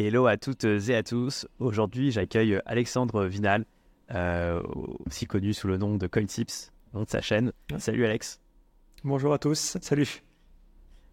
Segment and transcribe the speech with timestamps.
[0.00, 1.48] Hello à toutes et à tous.
[1.58, 3.64] Aujourd'hui, j'accueille Alexandre Vinal,
[4.14, 4.62] euh,
[5.06, 7.52] aussi connu sous le nom de CoinTips, nom de sa chaîne.
[7.78, 8.40] Salut Alex.
[9.02, 10.22] Bonjour à tous, salut.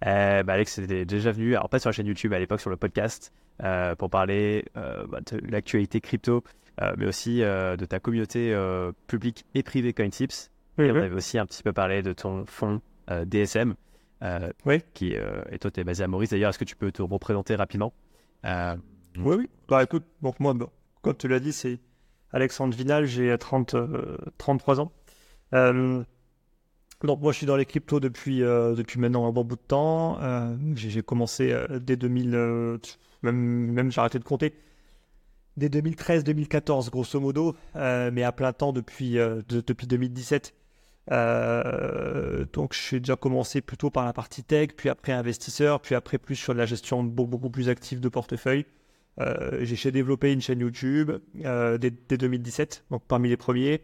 [0.06, 2.70] Euh, bah, Alex était déjà venu, alors pas sur la chaîne YouTube, à l'époque sur
[2.70, 6.44] le podcast, euh, pour parler bah, de l'actualité crypto,
[6.96, 8.56] mais aussi de ta communauté
[9.08, 10.52] publique et privée CoinTips.
[10.78, 13.74] Et on avait aussi un petit peu parlé de ton fonds DSM,
[14.67, 14.83] oui.
[14.94, 16.30] qui, et toi, tu es basé à Maurice.
[16.30, 17.91] D'ailleurs, est-ce que tu peux te représenter rapidement?
[19.17, 19.49] Oui, oui.
[19.67, 20.53] Bah écoute, donc moi,
[21.02, 21.80] comme tu l'as dit, c'est
[22.31, 23.76] Alexandre Vinal, j'ai 30,
[24.38, 24.91] 33 ans.
[25.53, 26.03] Euh,
[27.03, 29.62] donc moi je suis dans les cryptos depuis, euh, depuis maintenant un bon bout de
[29.62, 30.20] temps.
[30.22, 32.30] Euh, j'ai commencé dès 2000,
[33.23, 34.53] même, même j'ai arrêté de compter,
[35.58, 40.53] dès 2013-2014 grosso modo, mais à plein temps depuis, depuis 2017.
[41.09, 46.36] Donc j'ai déjà commencé plutôt par la partie tech, puis après investisseur, puis après plus
[46.36, 48.66] sur la gestion beaucoup, plus active de portefeuille.
[49.62, 53.81] j'ai développé une chaîne YouTube dès, dès, 2017, donc parmi les premiers.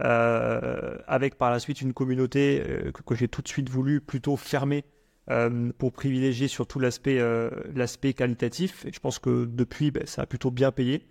[0.00, 4.36] Euh, avec par la suite une communauté euh, que, j'ai tout de suite voulu plutôt
[4.36, 4.84] fermer
[5.28, 8.86] euh, pour privilégier surtout l'aspect qualitatif.
[8.86, 11.04] Et je pense que depuis, ben, ça a plutôt bien payé.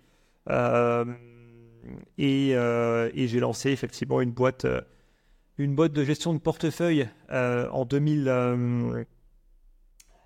[2.18, 4.66] et j'ai lancé effectivement une boîte,
[5.58, 9.06] une boîte de gestion de portefeuille en 2000.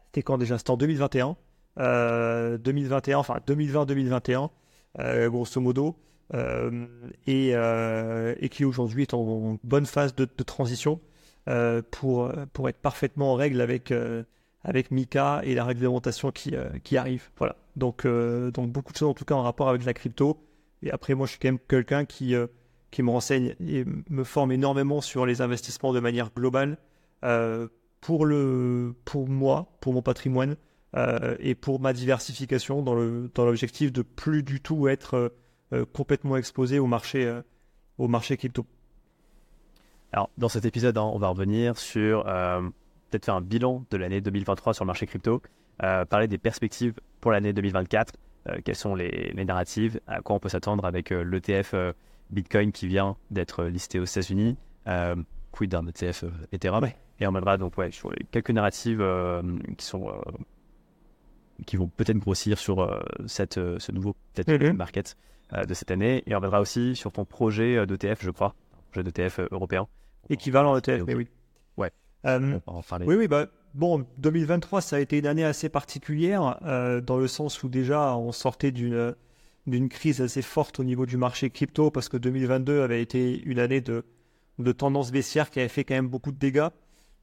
[0.07, 0.59] C'était quand déjà?
[0.59, 1.37] C'était en 2021.
[1.77, 4.51] 2021, enfin 2020-2021,
[5.29, 5.97] grosso modo.
[6.35, 6.87] Euh,
[7.29, 10.99] euh, et, qui aujourd'hui est en bonne phase de, transition
[11.49, 13.93] euh, pour, pour être parfaitement en règle avec,
[14.65, 17.29] avec Mika et la réglementation qui, qui arrive.
[17.37, 17.57] Voilà.
[17.77, 20.39] Donc, donc beaucoup de choses en tout cas en rapport avec la crypto.
[20.83, 22.35] Et après, moi, je suis quand même quelqu'un qui,
[22.93, 26.79] qui me renseigne et me forme énormément sur les investissements de manière globale
[28.01, 30.55] pour, le, pour moi, pour mon patrimoine
[31.41, 35.33] et pour ma diversification dans l'objectif dans de plus du tout être
[35.73, 37.41] euh, complètement exposé au marché, euh,
[37.97, 38.67] au marché crypto.
[40.13, 42.61] Alors, dans cet épisode, hein, on va revenir sur euh,
[43.09, 45.41] peut-être faire un bilan de l'année 2023 sur le marché crypto,
[45.79, 48.15] parler des perspectives pour l'année 2024,
[48.65, 51.75] quelles sont les, narratives, à quoi on peut s'attendre avec l'ETF
[52.33, 54.57] Bitcoin qui vient d'être listé aux États-Unis,
[55.53, 56.87] quid d'un ETF Ethereum,
[57.21, 59.05] et on reviendra donc ouais, sur quelques narratives
[59.77, 60.11] qui sont
[61.67, 64.73] qui vont peut-être grossir sur cette, ce nouveau peut-être mm-hmm.
[64.73, 65.17] market
[65.55, 66.23] euh, de cette année.
[66.27, 68.55] Et on reviendra aussi sur ton projet euh, d'ETF, je crois,
[68.91, 69.87] projet d'ETF euh, européen.
[70.31, 71.29] Équivalent ETF, mais oui.
[71.77, 71.91] Ouais.
[72.25, 76.59] oui, oui, bah, bon, 2023, ça a été une année assez particulière,
[77.03, 79.15] dans le sens où déjà on sortait d'une
[79.67, 83.59] d'une crise assez forte au niveau du marché crypto, parce que 2022 avait été une
[83.59, 84.05] année de,
[84.59, 86.69] de tendance baissière qui avait fait quand même beaucoup de dégâts.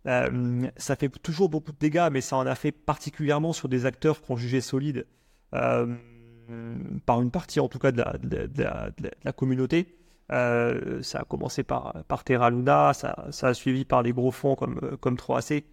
[0.05, 4.21] ça fait toujours beaucoup de dégâts, mais ça en a fait particulièrement sur des acteurs
[4.21, 5.05] qu'on jugeait solides.
[5.53, 5.95] Euh,
[6.49, 8.03] euh, par une partie en tout cas de
[9.23, 9.95] la, communauté.
[10.31, 14.55] Euh, ça a commencé par, par Terra Luna, ça, a suivi par des gros fonds
[14.55, 15.63] comme, comme 3AC,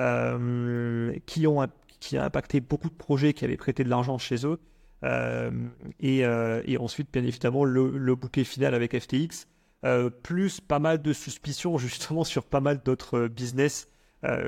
[0.00, 1.66] euh, qui, ont,
[2.00, 4.60] qui a impacté beaucoup de projets qui avaient prêté de l'argent chez eux.
[6.00, 9.46] Et, et, ensuite, bien évidemment, le, bouquet final avec FTX,
[10.22, 13.88] plus pas mal de suspicions justement sur pas mal d'autres business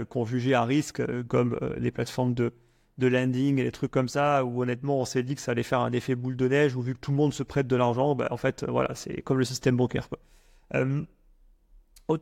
[0.08, 2.52] qu'on jugeait à risque, comme les plateformes de,
[2.98, 5.62] de landing et des trucs comme ça, où honnêtement on s'est dit que ça allait
[5.62, 7.76] faire un effet boule de neige, où vu que tout le monde se prête de
[7.76, 10.08] l'argent, bah, en fait voilà, c'est comme le système bancaire.
[10.08, 10.18] Quoi.
[10.74, 11.02] Euh,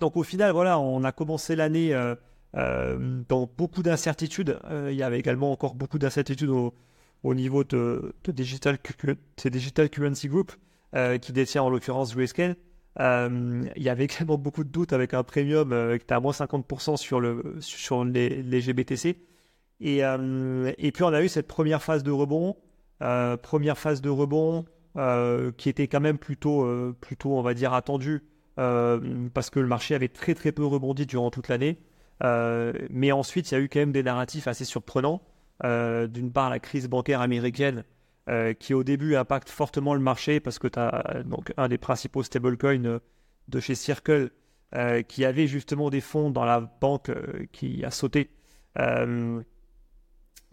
[0.00, 2.14] donc au final, voilà, on a commencé l'année euh,
[2.56, 4.58] euh, dans beaucoup d'incertitudes.
[4.88, 6.74] il y avait également encore beaucoup d'incertitudes au,
[7.32, 8.76] niveau de, Digital,
[9.42, 10.52] Digital Currency Group,
[11.22, 12.56] qui détient en l'occurrence Grayscale.
[12.98, 16.98] il y avait également beaucoup de doutes avec un premium qui était à moins 50%
[16.98, 19.16] sur, le, sur les, les GBTC.
[19.82, 22.56] Euh, et, puis on a eu cette première phase de rebond,
[23.02, 24.64] euh, première phase de rebond
[24.96, 26.66] euh, qui était quand même plutôt,
[27.00, 28.22] plutôt on va dire, attendue
[28.56, 31.78] parce que le marché avait très très peu rebondi durant toute l'année.
[32.90, 35.22] mais ensuite, il y a eu quand même des narratifs assez surprenants.
[35.62, 37.84] D'une part, la crise bancaire américaine
[38.58, 42.22] qui au début impacte fortement le marché parce que tu as donc un des principaux
[42.22, 43.00] stablecoins
[43.48, 44.30] de chez Circle
[45.08, 47.10] qui avait justement des fonds dans la banque
[47.52, 48.30] qui a sauté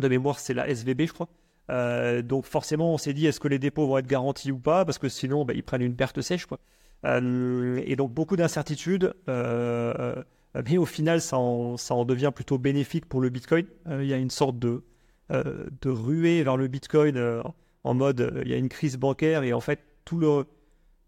[0.02, 1.30] de mémoire, c'est la SVB, je crois.
[1.70, 4.84] Euh, donc forcément, on s'est dit, est-ce que les dépôts vont être garantis ou pas?
[4.84, 6.46] Parce que sinon, bah, ils prennent une perte sèche.
[6.46, 6.60] Quoi.
[7.06, 9.14] Euh, et donc beaucoup d'incertitudes.
[9.30, 10.22] Euh,
[10.54, 13.66] mais au final, ça en, ça en, devient plutôt bénéfique pour le Bitcoin.
[13.90, 14.84] Il y a une sorte de,
[15.32, 17.44] de ruée vers le Bitcoin
[17.84, 20.46] en mode, il y a une crise bancaire et en fait, tout le,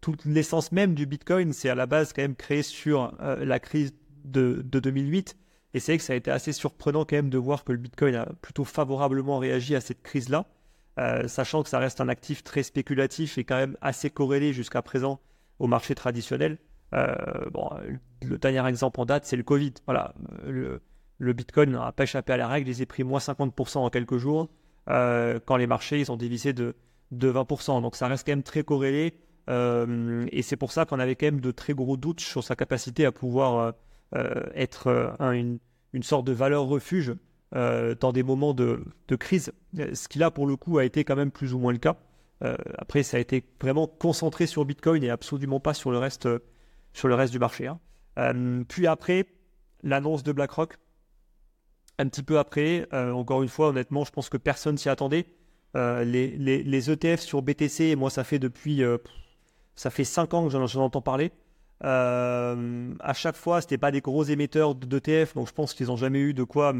[0.00, 3.94] toute l'essence même du Bitcoin, c'est à la base quand même créé sur la crise
[4.24, 5.36] de, de 2008
[5.74, 7.78] et c'est vrai que ça a été assez surprenant quand même de voir que le
[7.78, 10.46] Bitcoin a plutôt favorablement réagi à cette crise-là.
[11.26, 15.20] sachant que ça reste un actif très spéculatif et quand même assez corrélé jusqu'à présent
[15.58, 16.58] au marché traditionnel.
[16.92, 17.70] bon,
[18.22, 19.74] le dernier exemple en date, c'est le Covid.
[19.86, 20.14] Voilà,
[20.46, 20.80] le,
[21.24, 24.18] le Bitcoin n'a pas échappé à la règle, il a pris moins 50% en quelques
[24.18, 24.48] jours,
[24.86, 26.74] quand les marchés ils ont dévissé de,
[27.10, 27.82] de 20%.
[27.82, 29.14] Donc ça reste quand même très corrélé.
[29.50, 32.56] Euh, et c'est pour ça qu'on avait quand même de très gros doutes sur sa
[32.56, 33.72] capacité à pouvoir euh,
[34.16, 35.58] euh, être une,
[36.02, 37.14] sorte de valeur refuge
[37.52, 38.82] dans des moments de,
[39.18, 39.52] crise.
[39.76, 41.96] Ce qui là, pour le coup, a été quand même plus ou moins le cas.
[42.78, 46.28] après, ça a été vraiment concentré sur Bitcoin et absolument pas sur le reste,
[46.92, 47.68] sur le reste du marché.
[47.68, 48.64] Hein.
[48.68, 49.26] puis après,
[49.84, 50.78] l'annonce de BlackRock.
[51.98, 55.26] Un petit peu après, encore une fois, honnêtement, je pense que personne s'y attendait.
[55.74, 58.82] les, les, ETF sur BTC, moi, ça fait depuis
[59.76, 61.32] ça fait 5 ans que j'en entends parler.
[61.84, 65.86] Euh, à chaque fois, ce n'était pas des gros émetteurs d'ETF, donc je pense qu'ils
[65.86, 66.72] n'ont jamais eu de quoi,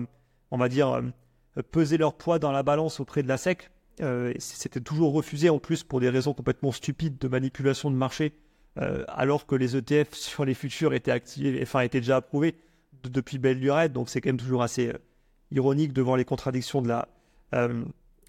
[0.51, 3.71] on va dire, euh, peser leur poids dans la balance auprès de la SEC.
[4.01, 8.33] Euh, c'était toujours refusé en plus pour des raisons complètement stupides de manipulation de marché,
[9.07, 12.57] alors que les ETF sur les futurs étaient, activés, enfin, étaient déjà approuvés
[13.11, 14.93] depuis belle lurette, donc c'est quand même toujours assez
[15.51, 17.09] ironique devant les contradictions de la,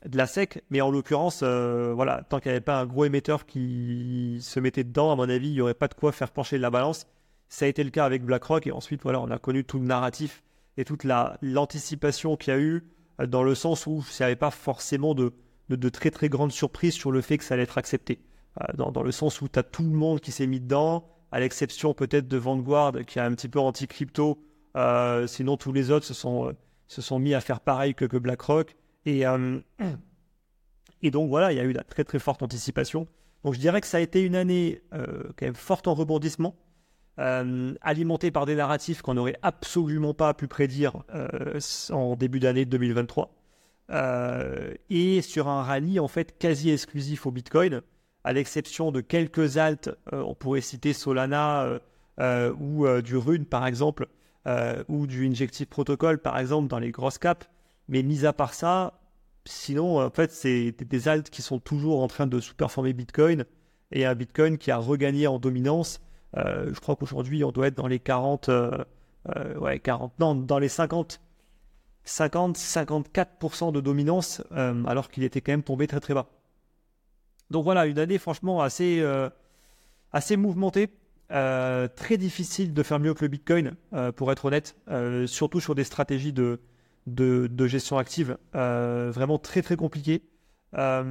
[0.08, 3.06] de la SEC, mais en l'occurrence, euh, voilà, tant qu'il n'y avait pas un gros
[3.06, 6.32] émetteur qui se mettait dedans, à mon avis, il n'y aurait pas de quoi faire
[6.32, 7.08] pencher la balance.
[7.50, 9.86] Ça a été le cas avec BlackRock, et ensuite, voilà, on a connu tout le
[9.86, 10.44] narratif
[10.78, 11.06] et toute
[11.42, 12.84] l'anticipation qu'il y a eu,
[13.20, 15.34] euh, dans le sens où il n'y avait pas forcément de,
[15.70, 18.20] de, très très grandes surprises sur le fait que ça allait être accepté.
[18.62, 21.08] Euh, dans, dans, le sens où tu as tout le monde qui s'est mis dedans,
[21.32, 24.40] à l'exception peut-être de Vanguard, qui est un petit peu anti-crypto.
[25.28, 26.54] Sinon, tous les autres se sont,
[26.88, 28.76] se sont mis à faire pareil que, BlackRock.
[29.06, 29.60] Et, euh,
[31.02, 33.08] et donc voilà, il y a eu la très très forte anticipation.
[33.44, 36.56] Donc je dirais que ça a été une année euh, quand même forte en rebondissement,
[37.20, 41.04] euh, alimentée par des narratifs qu'on n'aurait absolument pas pu prédire
[41.92, 43.32] en début d'année 2023.
[44.90, 47.82] et sur un rallye en fait quasi exclusif au Bitcoin,
[48.24, 51.80] à l'exception de quelques alts, on pourrait citer Solana
[52.20, 54.08] ou du Rune par exemple,
[54.88, 57.48] ou du Injective Protocol par exemple dans les grosses caps.
[57.88, 59.00] Mais mis à part ça,
[59.46, 63.46] sinon, en fait, c'est des alts qui sont toujours en train de sous-performer Bitcoin
[63.92, 66.00] et un Bitcoin qui a regagné en dominance.
[66.38, 68.72] Euh, je crois qu'aujourd'hui, on doit être dans les 40, euh,
[69.36, 71.22] euh, ouais, 40, non, dans les 50,
[72.04, 76.28] 50, 54% de dominance, alors qu'il était quand même tombé très très bas.
[77.52, 79.04] Donc voilà, une année franchement assez,
[80.12, 80.90] assez mouvementée.
[81.30, 83.76] Très difficile de faire mieux que le Bitcoin,
[84.16, 84.76] pour être honnête,
[85.26, 86.60] surtout sur des stratégies de,
[87.08, 90.24] de, gestion active euh, vraiment très très compliqué.
[90.78, 91.04] Euh,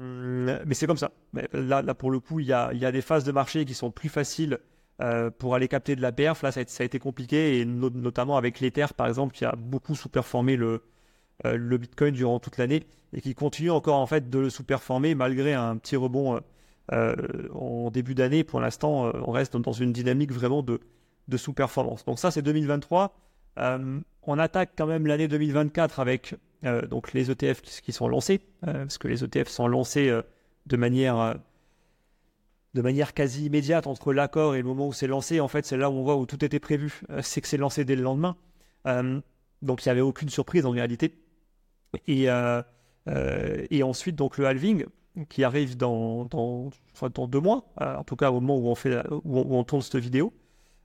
[0.00, 1.10] mais c'est comme ça.
[1.52, 3.90] Là, pour le coup, il y a, y a, des phases de marché qui sont
[3.90, 4.58] plus faciles
[5.00, 6.42] euh, pour aller capter de la perf.
[6.42, 10.56] Là, ça a, été compliqué, et notamment avec l'Ether, par exemple, qui a beaucoup sous-performé
[10.56, 10.82] le,
[11.44, 15.54] le Bitcoin durant toute l'année et qui continue encore en fait de le sous-performer malgré
[15.54, 16.40] un petit rebond
[16.90, 18.44] en début d'année.
[18.44, 20.80] Pour l'instant, on reste dans une dynamique vraiment de,
[21.36, 22.04] sous-performance.
[22.04, 23.14] Donc ça, c'est 2023.
[23.58, 28.40] Euh, on attaque quand même l'année 2024 avec euh, donc les ETF qui, sont lancés,
[28.66, 30.12] euh, parce que les ETF sont lancés
[30.66, 31.36] de manière
[32.74, 35.40] de manière quasi immédiate entre l'accord et le moment où c'est lancé.
[35.40, 37.84] En fait, c'est là où on voit où tout était prévu, c'est que c'est lancé
[37.84, 38.36] dès le lendemain.
[39.62, 41.18] donc il n'y avait aucune surprise en réalité.
[42.06, 42.26] Et,
[43.70, 44.84] et ensuite, donc le halving
[45.26, 46.70] qui arrive dans, dans,
[47.26, 50.32] deux mois, en tout cas au moment où on, fait, où on tourne cette vidéo.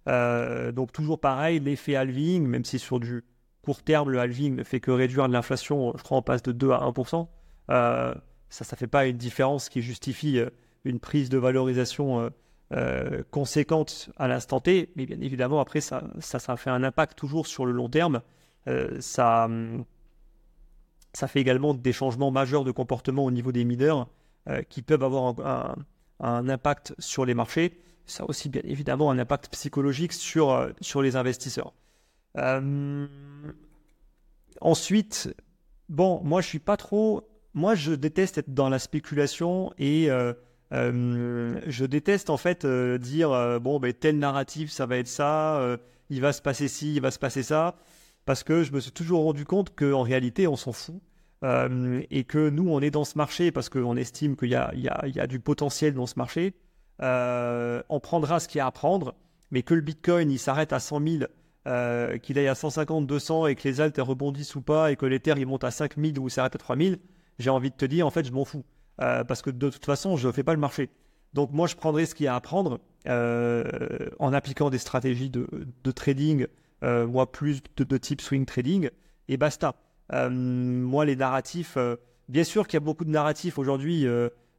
[0.08, 3.24] Euh, donc toujours pareil, l'effet halving, même si sur du
[3.62, 6.72] court terme, le halving ne fait que réduire l'inflation, je crois on passe de 2
[6.72, 7.27] à 1%,
[7.72, 8.13] euh,
[8.50, 10.50] ça ne fait pas une différence qui justifie euh,
[10.84, 12.29] une prise de valorisation
[13.29, 17.46] conséquente à l'instant T, mais bien évidemment après ça, ça, ça, fait un impact toujours
[17.46, 18.24] sur le long terme.
[19.00, 19.48] ça,
[21.13, 24.08] ça fait également des changements majeurs de comportement au niveau des mineurs
[24.69, 25.75] qui peuvent avoir
[26.19, 30.71] un, impact sur les marchés ça a aussi bien évidemment un impact psychologique sur, euh,
[30.81, 31.73] sur les investisseurs.
[32.38, 33.07] Euh,
[34.62, 35.33] ensuite,
[35.89, 37.27] bon, moi je suis pas trop.
[37.53, 40.33] Moi je déteste être dans la spéculation et euh,
[40.71, 45.77] je déteste en fait dire bon, ben, tel narratif ça va être ça,
[46.09, 47.75] il va se passer ci, il va se passer ça,
[48.25, 51.00] parce que je me suis toujours rendu compte qu'en réalité on s'en fout.
[51.43, 55.39] Et que nous, on est dans ce marché parce qu'on estime qu'il y, a, du
[55.39, 56.53] potentiel dans ce marché.
[57.01, 59.15] Euh, on prendra ce qu'il y a à prendre,
[59.51, 61.23] mais que le Bitcoin il s'arrête à 100 000,
[61.67, 65.05] euh, qu'il aille à 150, 200 et que les altes rebondissent ou pas et que
[65.05, 67.00] l'Ether il monte à 5000 ou s'arrête à 3000,
[67.39, 68.63] j'ai envie de te dire en fait je m'en fous
[69.01, 70.89] euh, parce que de toute façon je ne fais pas le marché.
[71.33, 75.91] Donc moi je prendrai ce qu'il y a à prendre en appliquant des stratégies de,
[75.91, 76.47] trading,
[76.81, 78.89] moi plus de, type swing trading
[79.27, 79.75] et basta.
[80.29, 81.77] Moi les narratifs
[82.29, 84.05] bien sûr qu'il y a beaucoup de narratifs aujourd'hui.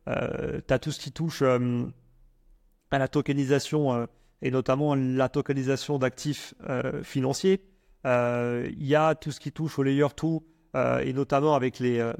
[0.06, 4.06] tu as tout ce qui touche à la tokenisation
[4.42, 6.54] et notamment la tokenisation d'actifs
[7.02, 7.62] financiers.
[8.04, 10.06] Il y a tout ce qui touche au layer
[10.74, 12.12] 2 et notamment avec les,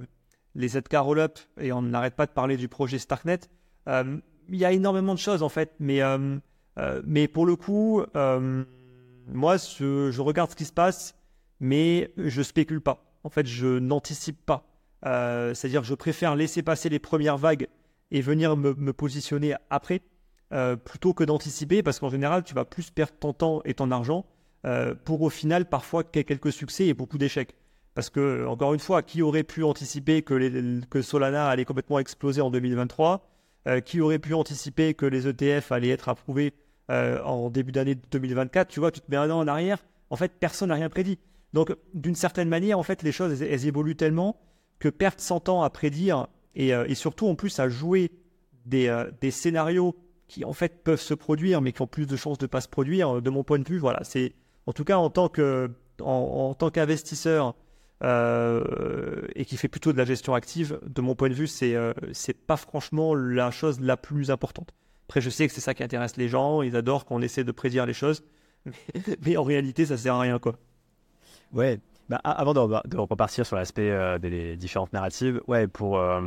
[0.55, 3.41] les ZK roll-up et on n'arrête pas de parler du projet Starknet.
[3.87, 4.23] il
[4.57, 6.01] y a énormément de choses en fait, mais,
[7.05, 8.03] mais pour le coup,
[9.27, 11.17] moi, je, regarde ce qui se passe,
[11.61, 13.05] mais je spécule pas.
[13.25, 14.67] En fait, je n'anticipe pas.
[15.07, 17.69] Euh, c'est-à-dire que je préfère laisser passer les premières vagues
[18.11, 20.03] et venir me, positionner après,
[20.53, 23.91] euh, plutôt que d'anticiper, parce qu'en général, tu vas plus perdre ton temps et ton
[23.91, 24.25] argent
[24.67, 27.55] euh, pour au final parfois quelques succès et beaucoup d'échecs.
[27.95, 32.41] Parce que, encore une fois, qui aurait pu anticiper que, que Solana allait complètement exploser
[32.41, 33.31] en 2023
[33.85, 36.55] Qui aurait pu anticiper que les ETF allaient être approuvés
[36.89, 39.79] en début d'année 2024, tu vois, tu te mets un an en arrière,
[40.11, 41.19] en fait, personne n'a rien prédit.
[41.55, 44.41] Donc, d'une certaine manière, en fait, les choses, elles, évoluent tellement
[44.81, 46.27] que perdre 100 ans à prédire
[46.59, 48.11] euh, et, surtout, en plus, à jouer
[48.67, 49.95] des, euh, des, scénarios
[50.27, 52.61] qui, en fait, peuvent se produire, mais qui ont plus de chances de ne pas
[52.61, 54.35] se produire, de mon point de vue, voilà, c'est,
[54.67, 57.55] en tout cas, en tant tant qu'investisseur
[58.03, 61.77] et qui fait plutôt de la gestion active, de mon point de vue, c'est,
[62.13, 64.75] c'est pas franchement la chose la plus importante.
[65.09, 67.53] Après, je sais que c'est ça qui intéresse les gens, ils adorent qu'on essaie de
[67.53, 68.25] prédire les choses,
[69.25, 70.59] mais, en réalité, ça sert à rien, quoi.
[71.55, 76.21] Ouais, bah, avant de, repartir sur l'aspect euh, des différentes narratives, ouais, pour, euh,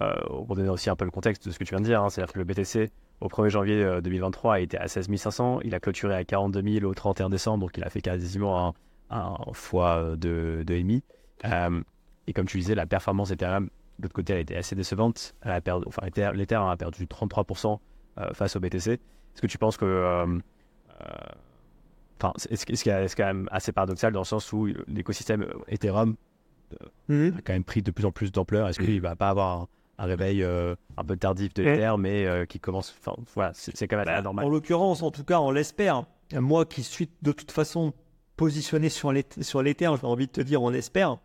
[0.00, 0.14] euh,
[0.46, 2.10] pour donner aussi un peu le contexte de ce que tu viens de dire, hein,
[2.10, 2.90] c'est-à-dire que le BTC,
[3.20, 6.84] au 1er janvier 2023, a été à 16 500, il a clôturé à 42 000
[6.84, 8.74] au 31 décembre, donc il a fait quasiment
[9.10, 11.02] un, fois de, de EMI.
[12.26, 15.34] et comme tu disais, la performance Ethereum, de l'autre côté, elle été assez décevante.
[15.42, 16.02] Elle a perdu, enfin,
[16.32, 17.78] l'Ethereum a perdu 33%
[18.18, 18.92] euh, face au BTC.
[18.92, 20.40] Est-ce que tu penses que.
[22.22, 25.46] Euh, euh, enfin, est-ce qu'il est quand même assez paradoxal dans le sens où l'écosystème
[25.68, 26.16] Ethereum
[27.08, 27.34] mhm.
[27.38, 29.68] a quand même pris de plus en plus d'ampleur Est-ce qu'il ne va pas avoir
[29.98, 32.94] un réveil un peu tardif de l'Ether, mais qui commence.
[33.00, 34.44] Enfin, voilà, c'est quand même bah, normal.
[34.44, 36.04] En l'occurrence, en tout cas, on l'espère.
[36.32, 37.92] Moi qui suis de toute façon
[38.36, 41.18] positionné sur l'Ether, j'ai envie de te dire, on espère.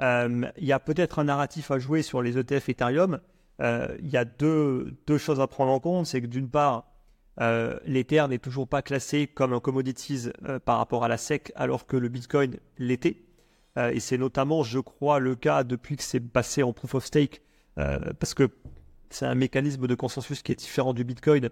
[0.00, 3.20] Il y a peut-être un narratif à jouer sur les ETF Ethereum
[3.60, 6.06] euh, il y a deux, deux, choses à prendre en compte.
[6.06, 6.86] C'est que d'une part,
[7.40, 11.52] euh, l'Ether n'est toujours pas classé comme un commodities euh, par rapport à la SEC,
[11.56, 13.22] alors que le Bitcoin l'était.
[13.76, 17.42] et c'est notamment, je crois, le cas depuis que c'est passé en proof of stake,
[17.74, 18.48] parce que
[19.10, 21.50] c'est un mécanisme de consensus qui est différent du Bitcoin.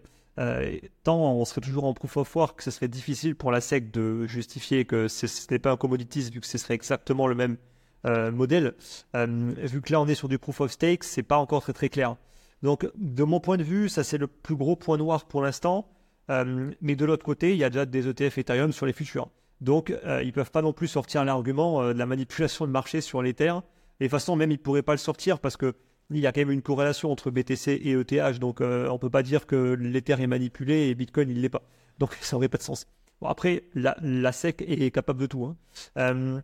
[1.03, 4.25] tant on serait toujours en proof of work, ce serait difficile pour la SEC de
[4.29, 7.57] justifier que ce n'est pas un commodities, vu que ce serait exactement le même
[8.05, 8.75] euh, modèle.
[9.15, 11.73] Euh, vu que là, on est sur du proof of stake, c'est pas encore très
[11.73, 12.17] très clair.
[12.63, 15.89] Donc, de mon point de vue, ça c'est le plus gros point noir pour l'instant.
[16.31, 19.29] Euh, mais de l'autre côté, il y a déjà des ETF Ethereum sur les futurs.
[19.61, 23.55] Donc, ils peuvent pas non plus sortir l'argument de la manipulation de marché sur l'Ether.
[24.01, 25.75] Et de toute façon, même ils pourraient pas le sortir parce que
[26.11, 28.41] il y a quand même une corrélation entre BTC et ETH.
[28.41, 31.63] Donc, on peut pas dire que l'Ether est manipulé et Bitcoin il l'est pas.
[32.01, 32.89] Donc, ça n'aurait pas de sens.
[33.21, 35.55] Bon, après, la, SEC est capable de tout.
[35.95, 36.43] Hein.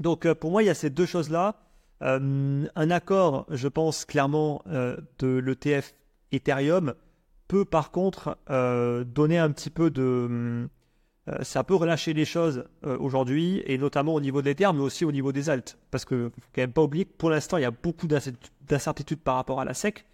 [0.00, 1.56] Donc euh, pour moi, il y a ces deux choses-là.
[2.02, 5.94] Euh, un accord, je pense clairement, euh, de l'ETF
[6.32, 6.94] Ethereum
[7.48, 8.38] peut par contre
[9.04, 10.68] donner un petit peu de...
[11.42, 15.10] ça peut relâcher les choses aujourd'hui, et notamment au niveau des termes, mais aussi au
[15.10, 15.76] niveau des altes.
[15.90, 19.18] Parce que faut quand même pas oublier que pour l'instant, il y a beaucoup d'incertitudes
[19.18, 20.06] par rapport à la SEC.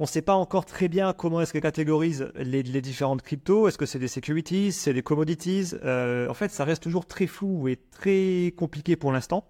[0.00, 3.66] On ne sait pas encore très bien comment est-ce qu'elle catégorise les, différentes cryptos.
[3.66, 5.74] Est-ce que c'est des securities, c'est des commodities?
[5.84, 9.44] Euh, En fait, ça reste toujours très flou et très compliqué pour l'instant.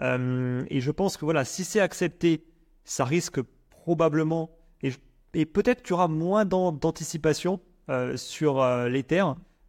[0.00, 2.44] Euh, et je pense que voilà, si c'est accepté,
[2.84, 3.40] ça risque
[3.70, 4.50] probablement
[5.34, 9.24] et, peut-être qu'il y aura moins d'anticipation euh, sur l'Ether.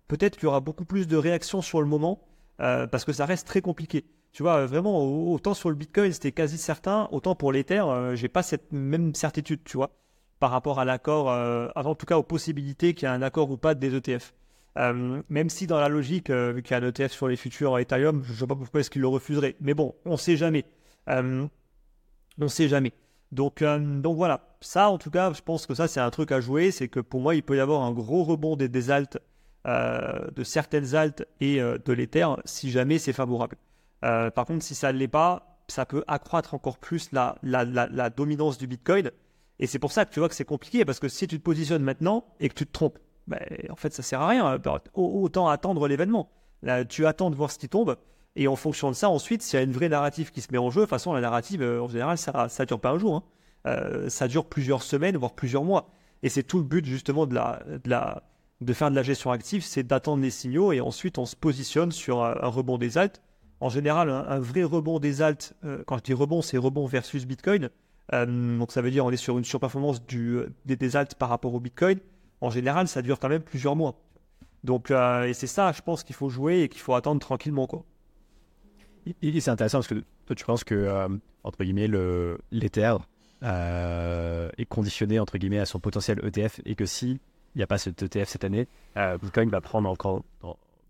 [0.08, 2.22] Peut-être qu'il y aura beaucoup plus de réactions sur le moment
[2.58, 4.06] parce que ça reste très compliqué.
[4.32, 7.84] Tu vois, vraiment, autant sur le Bitcoin, c'était quasi certain, autant pour l'Ether,
[8.14, 9.92] j'ai pas cette même certitude, tu vois
[10.40, 13.52] par rapport à l'accord, euh, en tout cas aux possibilités qu'il y ait un accord
[13.52, 14.34] ou pas des ETF.
[14.78, 17.36] Euh, même si dans la logique, euh, vu qu'il y a un ETF sur les
[17.36, 19.56] futurs Ethereum, je ne sais pas pourquoi est-ce qu'il le refuserait.
[19.62, 20.66] Mais bon, on ne sait jamais.
[21.08, 21.50] on
[22.38, 22.94] ne sait jamais.
[23.32, 26.42] Donc, donc voilà, ça en tout cas, je pense que ça c'est un truc à
[26.42, 26.72] jouer.
[26.72, 29.20] C'est que pour moi, il peut y avoir un gros rebond des, altes,
[29.66, 33.58] de certaines altes et de l'Ether si jamais c'est favorable.
[34.02, 38.68] par contre, si ça ne l'est pas, ça peut accroître encore plus la dominance du
[38.68, 39.12] Bitcoin.
[39.60, 41.44] Et c'est pour ça que tu vois que c'est compliqué, parce que si tu te
[41.44, 42.98] positionnes maintenant et que tu te trompes,
[43.30, 44.58] ben, en fait, ça sert à rien.
[44.58, 46.30] Bah, autant attendre l'événement.
[46.90, 47.96] Tu attends de voir ce qui tombe,
[48.36, 50.58] et en fonction de ça, ensuite, s'il y a une vraie narrative qui se met
[50.58, 52.98] en jeu, de toute façon, la narrative, euh, en général, ça ne dure pas un
[52.98, 53.16] jour.
[53.16, 53.24] Hein.
[53.68, 55.90] Euh, ça dure plusieurs semaines, voire plusieurs mois.
[56.24, 57.36] Et c'est tout le but, justement, de,
[58.74, 62.24] faire de la gestion active, c'est d'attendre les signaux, et ensuite, on se positionne sur
[62.24, 63.22] un, rebond des altes
[63.62, 65.54] en général, un, vrai rebond des alts,
[65.86, 67.70] quand je dis rebond, c'est rebond versus Bitcoin.
[68.10, 71.60] donc ça veut dire on est sur une surperformance des, des alts par rapport au
[71.60, 72.00] Bitcoin.
[72.42, 73.96] En général, ça dure quand même plusieurs mois.
[74.64, 77.68] Donc, et c'est ça, je pense qu'il faut jouer et qu'il faut attendre tranquillement.
[77.68, 77.84] Quoi.
[79.22, 81.08] Et, c'est intéressant parce que toi, tu penses que,
[81.44, 81.88] entre guillemets,
[82.52, 82.98] l'Ether
[83.42, 87.20] est conditionné, entre guillemets, à son potentiel ETF et que si
[87.56, 88.68] il n'y a pas cet ETF cette année,
[88.98, 90.24] euh, Bitcoin va prendre encore.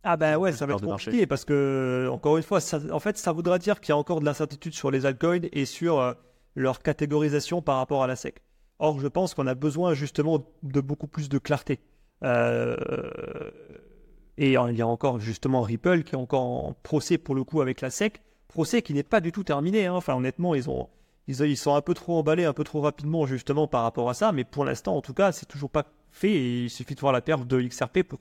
[0.04, 2.60] ah ben ouais, ça va être compliqué parce que, encore une fois,
[2.92, 5.66] en fait, ça voudra dire qu'il y a encore de l'incertitude sur les altcoins et
[5.66, 6.14] sur euh,
[6.56, 8.42] leur catégorisation par rapport à la SEC.
[8.80, 11.80] Or, je pense qu'on a besoin justement de beaucoup plus de clarté.
[12.24, 12.76] Euh,
[14.38, 17.62] et il y a encore justement Ripple qui est encore en procès pour le coup
[17.62, 18.22] avec la SEC.
[18.48, 19.86] Procès qui n'est pas du tout terminé.
[19.86, 19.94] Hein.
[19.94, 20.88] Enfin, honnêtement, ils ont,
[21.28, 24.32] ils, sont un peu trop emballés, un peu trop rapidement justement par rapport à ça.
[24.32, 26.32] Mais pour l'instant, en tout cas, c'est toujours pas fait.
[26.32, 28.20] Il suffit de voir la perte de XRP pour,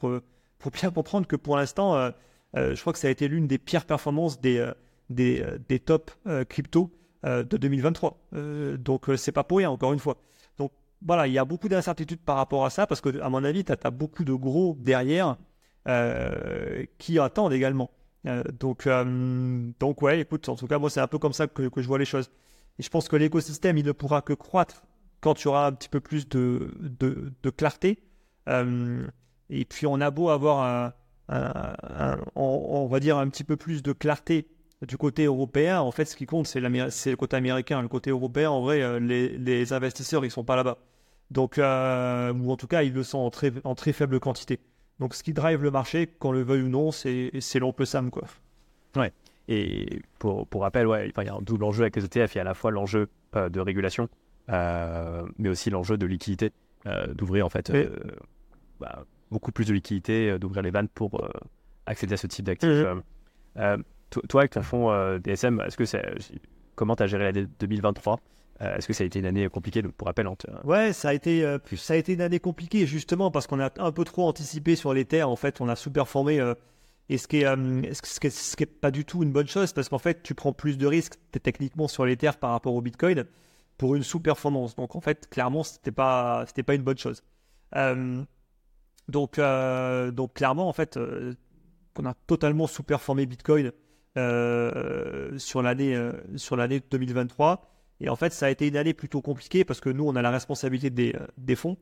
[0.58, 2.10] pour bien comprendre que pour l'instant, euh,
[2.56, 4.68] euh, je crois que ça a été l'une des pires performances des,
[5.08, 6.10] des, des top
[6.48, 6.90] crypto
[7.24, 8.18] de 2023.
[8.78, 10.16] donc c'est pas pour rien, encore une fois.
[11.04, 13.64] Voilà, il y a beaucoup d'incertitudes par rapport à ça parce que, à mon avis,
[13.64, 15.36] tu as, beaucoup de gros derrière
[16.98, 17.90] qui attendent également.
[18.58, 18.88] donc,
[19.78, 21.98] donc ouais, écoute, en tout cas, moi, c'est un peu comme ça que, je vois
[21.98, 22.30] les choses.
[22.78, 24.82] Et je pense que l'écosystème, il ne pourra que croître
[25.20, 28.02] quand tu auras un petit peu plus de, de, clarté.
[28.48, 29.06] Euh,
[29.50, 30.94] et puis on a beau avoir
[31.28, 34.48] un, on, va dire un petit peu plus de clarté
[34.86, 37.82] du côté européen, en fait ce qui compte c'est le côté américain.
[37.82, 40.78] Le côté européen, en vrai, euh, les, les investisseurs ils sont pas là-bas.
[41.30, 44.60] Donc, euh, ou en tout cas ils le sont en très, en très faible quantité.
[44.98, 48.24] Donc ce qui drive le marché, qu'on le veuille ou non, c'est l'oncle Sam quoi.
[48.96, 49.12] Ouais.
[49.48, 52.34] Et pour, pour rappel, ouais, il y a un double enjeu avec les ETF.
[52.34, 54.08] Il y a à la fois l'enjeu de régulation,
[54.50, 56.52] euh, mais aussi l'enjeu de liquidité,
[56.86, 57.90] euh, d'ouvrir en fait euh,
[58.80, 61.28] bah, beaucoup plus de liquidité, d'ouvrir les vannes pour
[61.86, 62.84] accéder à ce type d'actifs.
[63.56, 63.84] Mhm.
[64.10, 66.02] Toi, avec ton fonds DSM, est-ce que c'est,
[66.74, 68.20] comment tu as géré l'année 2023
[68.60, 70.34] Est-ce que ça a été une année compliquée Pour rappel, hein,
[70.64, 71.44] ouais, ça a été
[71.76, 74.94] ça a été une année compliquée justement parce qu'on a un peu trop anticipé sur
[74.94, 75.28] les terres.
[75.28, 76.40] En fait, on a sous-performé
[77.10, 79.72] et ce qui, est, ce, qui ce qui est pas du tout une bonne chose
[79.72, 82.82] parce qu'en fait, tu prends plus de risques techniquement sur les terres par rapport au
[82.82, 83.24] Bitcoin
[83.78, 84.74] pour une sous-performance.
[84.74, 87.22] Donc en fait, clairement, c'était pas, c'était pas une bonne chose.
[87.76, 88.22] Euh,
[89.08, 91.34] donc, euh, donc clairement, en fait, euh,
[91.98, 93.72] on a totalement sous-performé Bitcoin
[94.16, 97.70] sur l'année, sur l'année 2023.
[98.00, 100.22] Et en fait, ça a été une année plutôt compliquée parce que nous, on a
[100.22, 101.76] la responsabilité des, des fonds.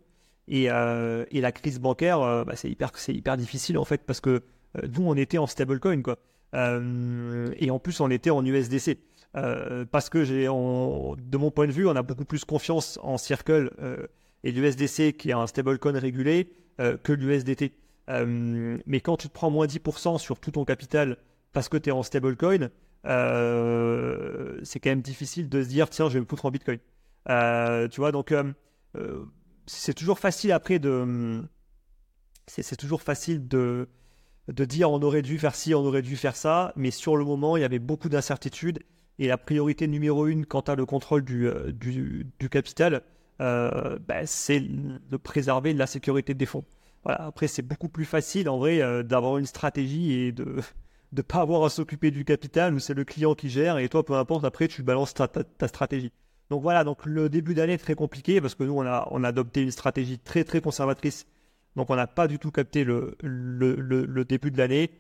[0.49, 4.43] Et, et, la crise bancaire, bah, c'est hyper, c'est hyper difficile en fait parce que
[4.89, 6.19] nous, on était en stablecoin quoi.
[6.55, 8.99] et en plus, on était en USDC.
[9.37, 13.19] Euh, parce que j'ai, de mon point de vue, on a beaucoup plus confiance en
[13.19, 14.07] Circle euh,
[14.45, 17.73] et l'USDC qui est un stablecoin régulé euh, que l'USDT.
[18.09, 21.19] mais quand tu te prends moins 10% sur tout ton capital
[21.57, 22.69] parce que tu es en stablecoin,
[24.63, 26.81] c'est quand même difficile de se dire tiens, je vais me foutre en Bitcoin.
[27.27, 28.35] tu vois, donc
[29.65, 31.43] c'est toujours facile après de.
[32.47, 33.89] C'est toujours facile de,
[34.49, 37.25] de dire on aurait dû faire ci, on aurait dû faire ça, mais sur le
[37.25, 38.81] moment, il y avait beaucoup d'incertitudes
[39.19, 43.03] et la priorité numéro une quant à le contrôle du, euh, du, capital,
[43.41, 46.65] euh, bah, c'est de préserver la sécurité des fonds.
[47.03, 47.23] Voilà.
[47.23, 50.57] Après, c'est beaucoup plus facile en vrai euh, d'avoir une stratégie et de
[51.17, 54.05] ne pas avoir à s'occuper du capital où c'est le client qui gère et toi,
[54.05, 56.13] peu importe, après, tu balances ta, ta, stratégie.
[56.51, 59.25] Donc voilà, donc le début d'année est très compliqué parce que nous, on a, on
[59.25, 61.27] a adopté une stratégie très très conservatrice.
[61.75, 64.91] Donc on n'a pas du tout capté le, le, le, début de l'année.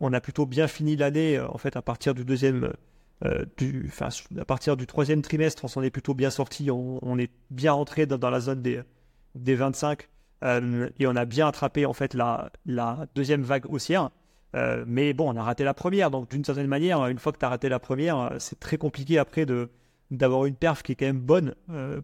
[0.00, 2.72] on a plutôt bien fini l'année en fait à partir du deuxième
[3.24, 3.90] euh, du,
[4.38, 6.70] à partir du troisième trimestre, on s'en est plutôt bien sorti.
[6.70, 8.82] On, est bien rentré dans, la zone des,
[9.34, 10.08] des 25
[10.44, 14.10] euh, et on a bien attrapé en fait la, la deuxième vague haussière.
[14.56, 16.10] Euh, mais bon, on a raté la première.
[16.10, 19.18] Donc d'une certaine manière, une fois que tu as raté la première, c'est très compliqué
[19.18, 19.70] après de
[20.12, 21.56] d'avoir une perf qui est quand même bonne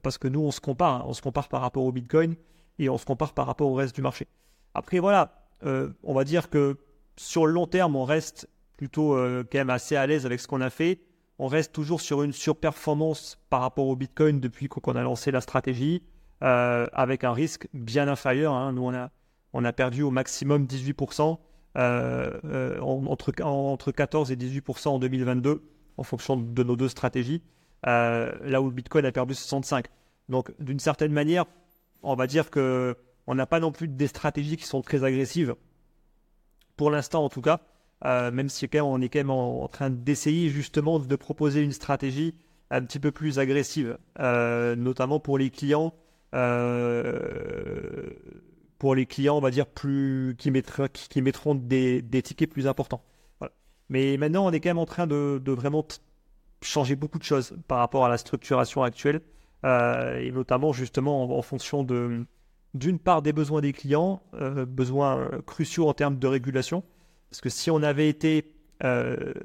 [0.03, 1.05] parce que nous on se compare, hein.
[1.07, 2.35] on se compare par rapport au Bitcoin
[2.81, 4.27] et on se compare par rapport au reste du marché.
[4.75, 6.77] Après voilà, on va dire que
[7.17, 10.49] sur le long terme, on reste plutôt euh, quand même assez à l'aise avec ce
[10.49, 11.01] qu'on a fait.
[11.39, 15.41] On reste toujours sur une surperformance par rapport au Bitcoin depuis qu'on a lancé la
[15.41, 16.03] stratégie,
[16.43, 18.53] euh, avec un risque bien inférieur.
[18.53, 18.73] Hein.
[18.73, 19.11] Nous, on a,
[19.53, 21.39] on a perdu au maximum 18%,
[21.77, 25.63] euh, entre, entre 14 et 18% en 2022,
[25.97, 27.43] en fonction de nos deux stratégies,
[27.85, 29.87] là où le Bitcoin a perdu 65.
[30.29, 31.45] Donc, d'une certaine manière,
[32.03, 35.55] on va dire que on n'a pas non plus des stratégies qui sont très agressives,
[36.77, 37.61] pour l'instant en tout cas.
[38.05, 42.35] Euh, même si on est quand même en, train d'essayer justement de proposer une stratégie
[42.71, 45.95] un petit peu plus agressive, euh, notamment pour les clients,
[46.35, 48.11] euh,
[48.83, 53.05] pour les clients, on va dire plus qui, mettront, qui, mettront des, tickets plus importants.
[53.89, 55.87] Mais maintenant, on est quand même en train de, vraiment
[56.63, 59.21] changer beaucoup de choses par rapport à la structuration actuelle,
[59.63, 62.27] et notamment justement en, fonction de,
[62.75, 64.21] d'une part des besoins des clients,
[64.67, 66.83] besoins cruciaux en termes de régulation,
[67.31, 68.53] parce que si on avait été,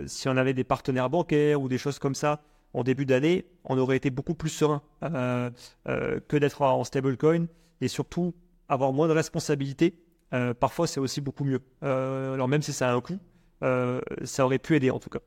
[0.07, 2.41] si on avait des partenaires bancaires ou des choses comme ça,
[2.73, 5.51] en début d'année, on aurait été beaucoup plus serein euh,
[5.87, 7.45] euh, que d'être en stablecoin.
[7.81, 8.33] Et surtout
[8.69, 9.95] avoir moins de responsabilités.
[10.33, 11.61] Euh, parfois, c'est aussi beaucoup mieux.
[11.81, 13.19] alors même si ça a un coût,
[13.61, 15.19] ça aurait pu aider en tout cas.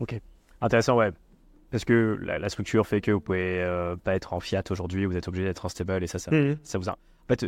[0.00, 0.20] Ok,
[0.60, 1.10] intéressant, ouais.
[1.70, 3.62] Parce que la, structure fait que vous pouvez
[4.04, 6.58] pas être en fiat aujourd'hui, vous êtes obligé d'être en stable et ça, ça, mmh.
[6.62, 6.92] ça vous a.
[6.92, 7.44] En fait,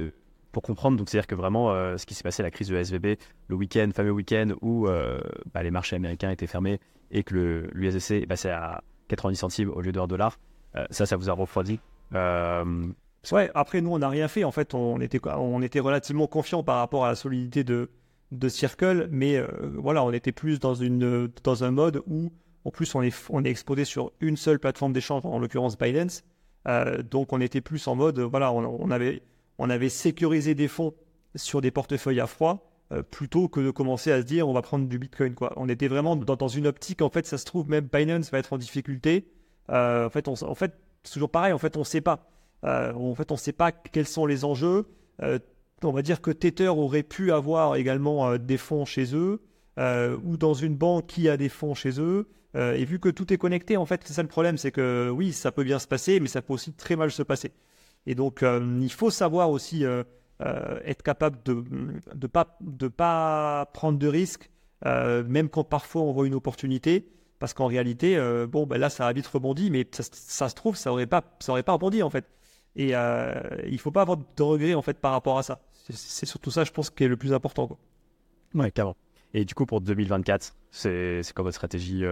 [0.53, 3.17] pour comprendre, donc c'est-à-dire que vraiment, ce qui s'est passé, la crise de SVB,
[3.49, 4.89] le week-end, fameux week-end où
[5.55, 9.81] bah, les marchés américains étaient fermés et que l'USDC est passé à 90 centimes au
[9.81, 10.39] lieu de 1 dollar,
[10.77, 11.81] euh, ça, ça vous a refroidi
[12.15, 12.87] euh,
[13.33, 14.45] Ouais, après, nous, on n'a rien fait.
[14.45, 17.89] En fait, on était, on était relativement confiant par rapport à la solidité de,
[18.49, 22.31] Circle, mais euh, voilà, on était plus dans, une, dans un mode où,
[22.65, 26.23] en plus, on est, on est exposé sur une seule plateforme d'échange, en l'occurrence Binance.
[27.11, 29.23] donc, on était plus en mode, voilà, on, avait,
[29.59, 30.95] on avait sécurisé des fonds
[31.35, 34.63] sur des portefeuilles à froid euh, plutôt que de commencer à se dire on va
[34.63, 35.35] prendre du Bitcoin.
[35.35, 35.53] Quoi.
[35.57, 38.53] On était vraiment dans, une optique, en fait, ça se trouve, même Binance va être
[38.53, 39.29] en difficulté.
[39.71, 42.29] Euh, en fait, en fait c'est toujours pareil, en fait, on ne sait pas.
[42.65, 44.87] Euh, en fait, on ne sait pas quels sont les enjeux.
[45.83, 49.41] on va dire que Tether aurait pu avoir également des fonds chez eux,
[49.79, 52.29] ou dans une banque qui a des fonds chez eux.
[52.55, 55.33] et vu que tout est connecté, en fait, c'est ça le problème, c'est que oui,
[55.33, 57.53] ça peut bien se passer, mais ça peut aussi très mal se passer.
[58.07, 59.85] Et donc, il faut savoir aussi
[60.43, 61.63] euh, être capable de
[62.15, 64.51] ne pas, prendre de risques,
[64.87, 68.89] euh, même quand parfois on voit une opportunité, parce qu'en réalité, euh, bon, ben là,
[68.89, 72.25] ça a vite rebondi, mais ça, se trouve, ça n'aurait pas rebondi, en fait.
[72.77, 75.61] Et il ne faut pas avoir de regrets, en fait, par rapport à ça.
[75.73, 77.67] C'est surtout ça, je pense, qui est le plus important.
[77.67, 77.79] Quoi.
[78.55, 78.97] Ouais, carrément.
[79.35, 82.05] Et du coup, pour 2024, c'est quoi votre stratégie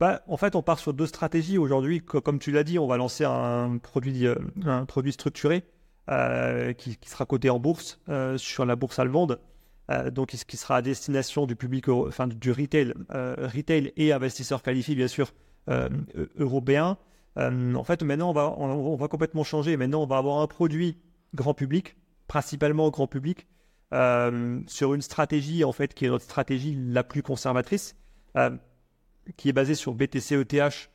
[0.00, 2.00] bah, en fait, on part sur deux stratégies aujourd'hui.
[2.00, 4.26] Comme tu l'as dit, on va lancer un produit,
[4.64, 5.64] un produit structuré
[6.10, 9.40] euh, qui, sera coté en bourse euh, sur la bourse allemande.
[9.90, 14.94] Euh, donc, qui sera à destination du public, enfin du retail, retail et investisseurs qualifiés,
[14.94, 15.32] bien sûr,
[16.38, 16.96] européens.
[17.36, 19.76] En fait, maintenant, on va, on, va complètement changer.
[19.76, 20.98] Maintenant, on va avoir un produit
[21.34, 23.46] grand public, principalement grand public,
[23.92, 27.94] sur une stratégie, en fait, qui est notre stratégie la plus conservatrice,
[29.36, 30.90] qui est basée sur BTC ETH.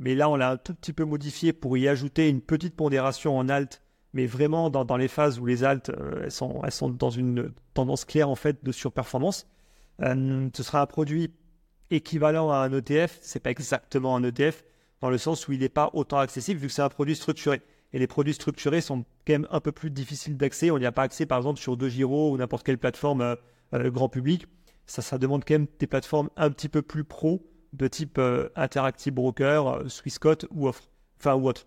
[0.00, 3.38] mais là, on l'a un tout petit peu modifié pour y ajouter une petite pondération
[3.38, 6.90] en alt mais vraiment dans, les phases où les altes euh, elles, sont, elles sont
[6.90, 9.46] dans une tendance claire en fait de surperformance.
[10.02, 11.32] Euh, ce sera un produit
[11.90, 14.64] équivalent à un ETF, c'est pas exactement un ETF
[15.02, 17.60] dans le sens où il n'est pas autant accessible vu que c'est un produit structuré.
[17.92, 20.70] Et les produits structurés sont quand même un peu plus difficiles d'accès.
[20.70, 23.36] On n'y a pas accès par exemple sur DeGiro ou n'importe quelle plateforme
[23.74, 24.46] euh, grand public.
[24.86, 28.20] Ça, ça demande quand même des plateformes un petit peu plus pro de type
[28.56, 30.88] Interactive Broker, Swissquote ou offre,
[31.18, 31.66] enfin ou autre.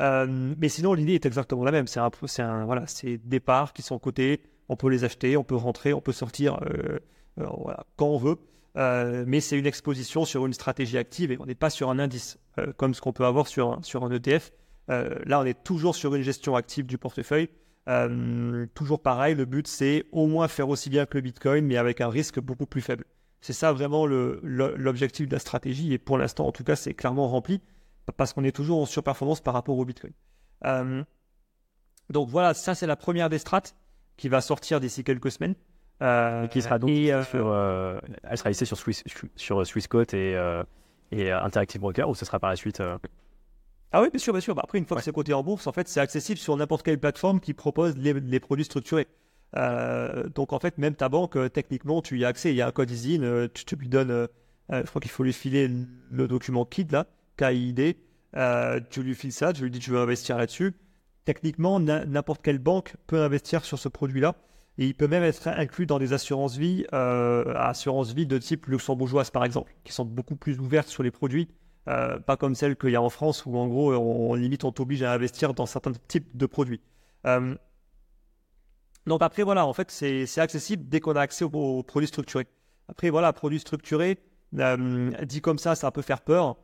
[0.00, 1.86] Euh, mais sinon, l'idée est exactement la même.
[1.86, 2.84] C'est un, un, voilà,
[3.24, 4.42] des parts qui sont cotées.
[4.68, 6.98] On peut les acheter, on peut rentrer, on peut sortir euh,
[7.40, 8.36] euh, voilà, quand on veut.
[8.74, 12.38] Mais c'est une exposition sur une stratégie active et on n'est pas sur un indice
[12.76, 14.52] comme ce qu'on peut avoir sur un, sur un ETF.
[14.88, 17.48] là, on est toujours sur une gestion active du portefeuille.
[18.74, 22.00] toujours pareil, le but c'est au moins faire aussi bien que le Bitcoin, mais avec
[22.00, 23.04] un risque beaucoup plus faible.
[23.44, 27.28] C'est ça vraiment l'objectif de la stratégie et pour l'instant, en tout cas, c'est clairement
[27.28, 27.60] rempli
[28.16, 30.14] parce qu'on est toujours en surperformance par rapport au Bitcoin.
[30.64, 31.04] Euh,
[32.08, 33.76] donc voilà, ça c'est la première des strates
[34.16, 35.56] qui va sortir d'ici quelques semaines.
[36.02, 37.54] Euh, qui sera donc euh, sur,
[38.24, 39.04] elle sera listée sur, Swiss,
[39.36, 40.36] sur Swissquote et,
[41.12, 42.82] et Interactive Broker ou ce sera par la suite
[43.92, 44.54] Ah oui, bien sûr, bien sûr.
[44.54, 46.84] Bah, après, une fois que c'est coté en bourse, en fait, c'est accessible sur n'importe
[46.84, 49.06] quelle plateforme qui propose les, produits structurés.
[50.34, 52.50] donc en fait, même ta banque, techniquement, tu y as accès.
[52.50, 54.28] Il y a un code ISIN, tu, tu lui donnes,
[54.70, 55.70] je crois qu'il faut lui filer
[56.10, 57.06] le document KID là.
[57.36, 57.96] KID,
[58.36, 60.74] euh, tu lui files ça, tu lui dis tu veux investir là-dessus.
[61.24, 64.34] Techniquement, n'importe quelle banque peut investir sur ce produit-là.
[64.78, 68.66] Et il peut même être inclus dans des assurances vie, euh, assurances vie de type
[68.66, 71.48] luxembourgeoise par exemple, qui sont beaucoup plus ouvertes sur les produits,
[71.88, 74.72] euh, pas comme celles qu'il y a en France où en gros on, limite on
[74.72, 76.80] t'oblige à investir dans certains types de produits.
[77.26, 77.54] Euh,
[79.06, 82.48] donc après voilà, en fait c'est accessible dès qu'on a accès aux, produits structurés.
[82.88, 84.18] Après voilà, produits structurés,
[84.52, 86.56] dit comme ça, ça peut faire peur.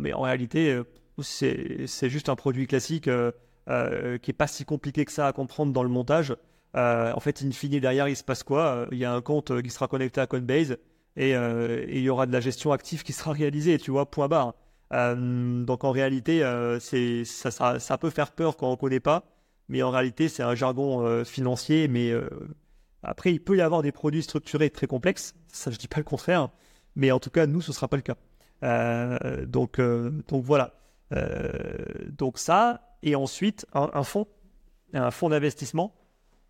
[0.00, 0.80] Mais en réalité,
[1.22, 3.10] c'est juste un produit classique qui
[3.68, 6.34] n'est pas si compliqué que ça à comprendre dans le montage.
[6.76, 8.86] En fait, in fine, derrière, il se passe quoi?
[8.92, 10.76] Il y a un compte qui sera connecté à Coinbase
[11.16, 14.54] et, il y aura de la gestion active qui sera réalisée, tu vois, point barre.
[14.92, 16.40] donc en réalité,
[16.80, 19.24] ça, peut faire peur quand on ne connaît pas,
[19.68, 22.12] mais en réalité, c'est un jargon financier, mais
[23.02, 26.04] Après, il peut y avoir des produits structurés très complexes, ça je dis pas le
[26.04, 26.50] contraire,
[26.96, 28.16] mais en tout cas, nous, ce sera pas le cas.
[28.62, 30.74] Euh, donc, euh, donc voilà.
[32.10, 34.26] donc ça, et ensuite un, fonds,
[34.92, 35.94] un fonds d'investissement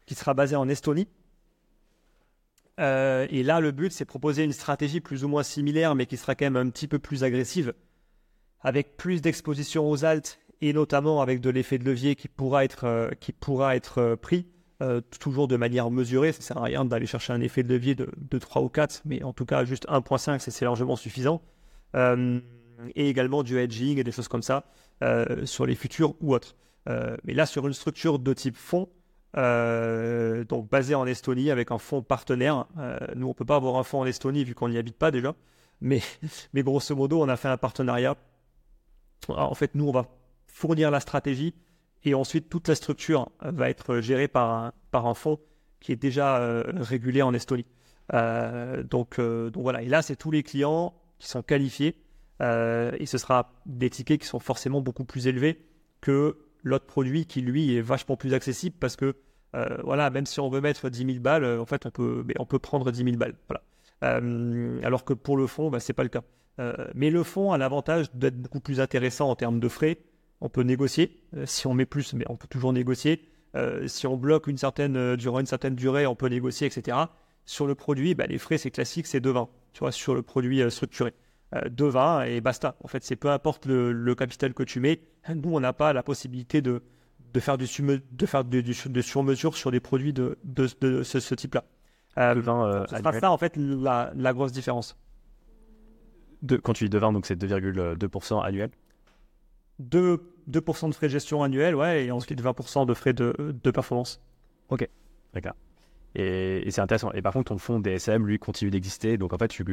[0.07, 1.09] qui sera basé en Estonie.
[2.79, 6.35] et là, le but, c'est proposer une stratégie plus ou moins similaire, mais qui sera
[6.35, 7.75] quand même un petit peu plus agressive,
[8.61, 13.11] avec plus d'exposition aux altes et notamment avec de l'effet de levier qui pourra être,
[13.21, 14.47] qui pourra être pris
[14.83, 16.33] euh, toujours de manière mesurée.
[16.33, 19.23] Ça sert à rien d'aller chercher un effet de levier de, 3 ou 4, mais
[19.23, 21.41] en tout cas, juste 1.5, c'est largement suffisant.
[21.95, 22.41] Euh,
[22.95, 24.65] et également du hedging et des choses comme ça
[25.03, 26.57] euh, sur les futurs ou autres.
[27.25, 28.89] mais là, sur une structure de type fonds,
[29.37, 32.67] donc basé en Estonie avec un fonds partenaire.
[33.15, 35.35] nous, on peut pas avoir un fonds en Estonie vu qu'on n'y habite pas déjà.
[35.81, 36.01] Mais,
[36.55, 38.17] mais grosso modo, on a fait un partenariat.
[39.29, 40.07] En fait, nous, on va
[40.47, 41.55] fournir la stratégie
[42.07, 45.41] et ensuite, toute la structure va être gérée par un, par un fonds
[45.81, 47.67] qui est déjà euh, régulé en Estonie.
[48.15, 49.83] Euh, donc, euh, donc voilà.
[49.83, 51.97] Et là, c'est tous les clients qui sont qualifiés.
[52.41, 55.67] et ce sera des tickets qui sont forcément beaucoup plus élevés
[56.01, 59.17] que l'autre produit qui, lui, est vachement plus accessible parce que,
[59.83, 62.59] voilà, même si on veut mettre 10 000 balles, en fait, on peut, on peut
[62.59, 63.35] prendre 10 000 balles.
[63.49, 63.63] Voilà.
[64.83, 66.23] alors que pour le fonds, bah, ce n'est pas le cas.
[66.95, 69.99] mais le fonds a l'avantage d'être beaucoup plus intéressant en termes de frais
[70.41, 71.23] on peut négocier.
[71.37, 73.23] Euh, si on met plus, mais on peut toujours négocier.
[73.55, 76.97] Euh, si on bloque une certaine, euh, durant une certaine durée, on peut négocier, etc.
[77.45, 79.49] Sur le produit, bah, les frais, c'est classique, c'est 2,20.
[79.73, 81.13] Tu vois, sur le produit structuré.
[81.53, 82.77] 2,20 et basta.
[82.83, 85.01] En fait, c'est peu importe le, capital que tu mets.
[85.33, 86.83] Nous, on n'a pas la possibilité de,
[87.33, 91.65] de faire, du, de faire du, de sur-mesure sur des produits de, de, ce, type-là.
[92.19, 94.97] Euh, c'est ça, en fait, la, la grosse différence.
[96.43, 98.71] De, quand tu dis 2,20, donc c'est 2,2% annuel?
[99.79, 103.71] 2, 2 de frais de gestion annuels, ouais, et ensuite 20% de frais de, de
[103.71, 104.21] performance.
[104.71, 104.89] Ok,
[105.35, 105.55] d'accord.
[106.15, 107.13] Et, et c'est intéressant.
[107.13, 109.19] Et par contre, ton fonds DSM, lui, continue d'exister.
[109.19, 109.65] Donc en fait, tu,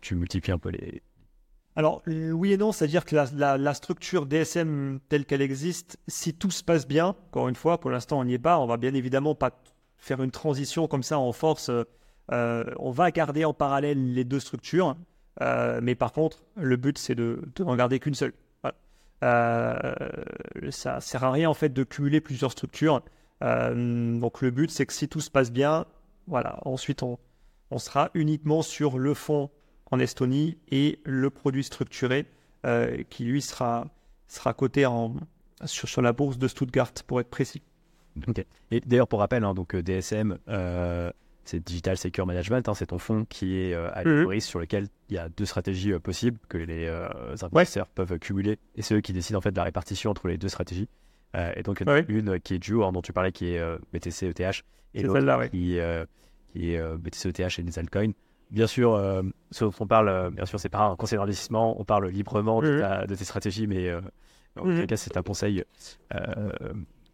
[0.00, 1.02] tu multiplies un peu les.
[1.74, 6.62] Alors, oui et non, c'est-à-dire que la, structure DSM telle qu'elle existe, si tout se
[6.62, 9.34] passe bien, encore une fois, pour l'instant, on n'y est pas, on va bien évidemment
[9.34, 9.62] pas
[9.96, 11.70] faire une transition comme ça en force.
[12.30, 14.96] Euh, on va garder en parallèle les deux structures,
[15.40, 18.34] euh, mais par contre, le but, c'est de n'en garder qu'une seule.
[19.22, 19.76] Euh,
[20.70, 23.02] ça sert à rien en fait de cumuler plusieurs structures.
[23.42, 25.86] Euh, donc le but c'est que si tout se passe bien,
[26.26, 27.18] voilà, ensuite on,
[27.78, 29.50] sera uniquement sur le fonds
[29.92, 32.26] en Estonie et le produit structuré
[32.66, 33.86] euh, qui lui sera,
[34.26, 35.14] sera coté en,
[35.64, 37.62] sur, sur la bourse de Stuttgart pour être précis.
[38.72, 40.38] Et d'ailleurs pour rappel, hein, donc DSM,
[41.44, 44.40] c'est Digital Secure Management, hein, c'est ton fonds qui est euh, à mhm.
[44.40, 47.08] sur lequel il y a deux stratégies euh, possibles que les euh,
[47.42, 50.38] investisseurs peuvent cumuler et c'est eux qui décident en fait de la répartition entre les
[50.38, 50.88] deux stratégies.
[51.34, 54.62] et donc une qui est Duo, dont tu parlais qui est BTC ETH
[54.94, 55.78] et l'autre qui,
[56.52, 58.12] qui, est BTC ETH et des altcoins.
[58.52, 58.96] Bien sûr,
[59.50, 63.06] ce dont on parle, bien sûr, c'est pas un conseil d'investissement, on parle librement de,
[63.08, 63.92] tes stratégies, mais
[64.56, 65.64] en tout cas, c'est un conseil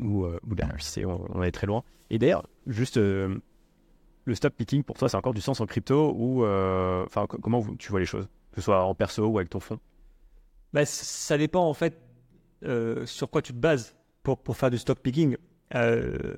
[0.01, 1.85] ou on, on, est très loin.
[2.11, 2.99] Et d'ailleurs, juste
[4.29, 7.65] le stop picking pour toi, c'est encore du sens en crypto ou euh, enfin comment
[7.79, 9.81] tu vois les choses, que ce soit en perso ou avec ton fonds?
[10.73, 11.99] Bah, Ça dépend en fait
[12.65, 15.37] euh, sur quoi tu te bases pour, pour faire du stock picking.
[15.75, 16.37] Euh,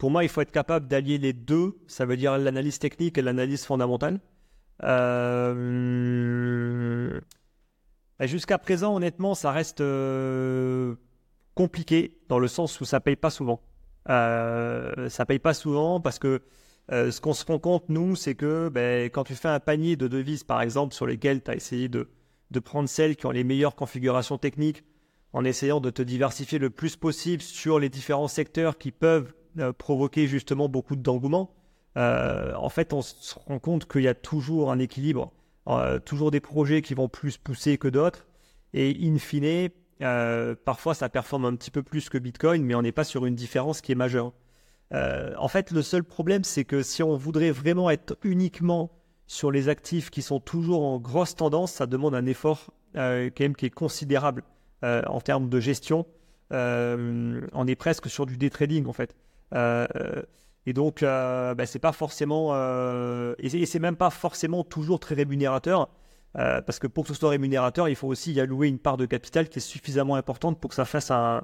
[0.00, 3.22] pour moi, il faut être capable d'allier les deux, ça veut dire l'analyse technique et
[3.22, 4.18] l'analyse fondamentale.
[4.80, 5.54] Bah,
[8.26, 9.82] jusqu'à présent, honnêtement, ça reste
[11.54, 13.60] compliqué dans le sens où ça paye pas souvent.
[14.06, 16.42] ça paye pas souvent parce que
[16.92, 19.96] euh, ce qu'on se rend compte, nous, c'est que ben, quand tu fais un panier
[19.96, 22.08] de devises, par exemple, sur lesquelles tu as essayé de,
[22.64, 24.82] prendre celles qui ont les meilleures configurations techniques,
[25.32, 29.39] en essayant de te diversifier le plus possible sur les différents secteurs qui peuvent euh,
[29.78, 31.50] provoquer justement beaucoup d'engouement,
[31.96, 35.32] euh, en fait, on se rend compte qu'il y a toujours un équilibre,
[36.04, 38.26] toujours des projets qui vont plus pousser que d'autres,
[38.74, 39.70] et in fine,
[40.64, 43.34] parfois ça performe un petit peu plus que Bitcoin, mais on n'est pas sur une
[43.34, 44.32] différence qui est majeure.
[44.92, 48.90] Euh, en fait, le seul problème, c'est que si on voudrait vraiment être uniquement
[49.26, 53.44] sur les actifs qui sont toujours en grosse tendance, ça demande un effort euh, quand
[53.44, 54.42] même qui est considérable
[54.84, 56.06] euh, en termes de gestion.
[56.50, 59.14] on est presque sur du day trading en fait.
[59.52, 62.54] Et donc, bah, c'est pas forcément,
[63.38, 65.88] et c'est même pas forcément toujours très rémunérateur.
[66.34, 69.06] parce que pour que ce soit rémunérateur, il faut aussi y allouer une part de
[69.06, 71.42] capital qui est suffisamment importante pour que ça fasse un,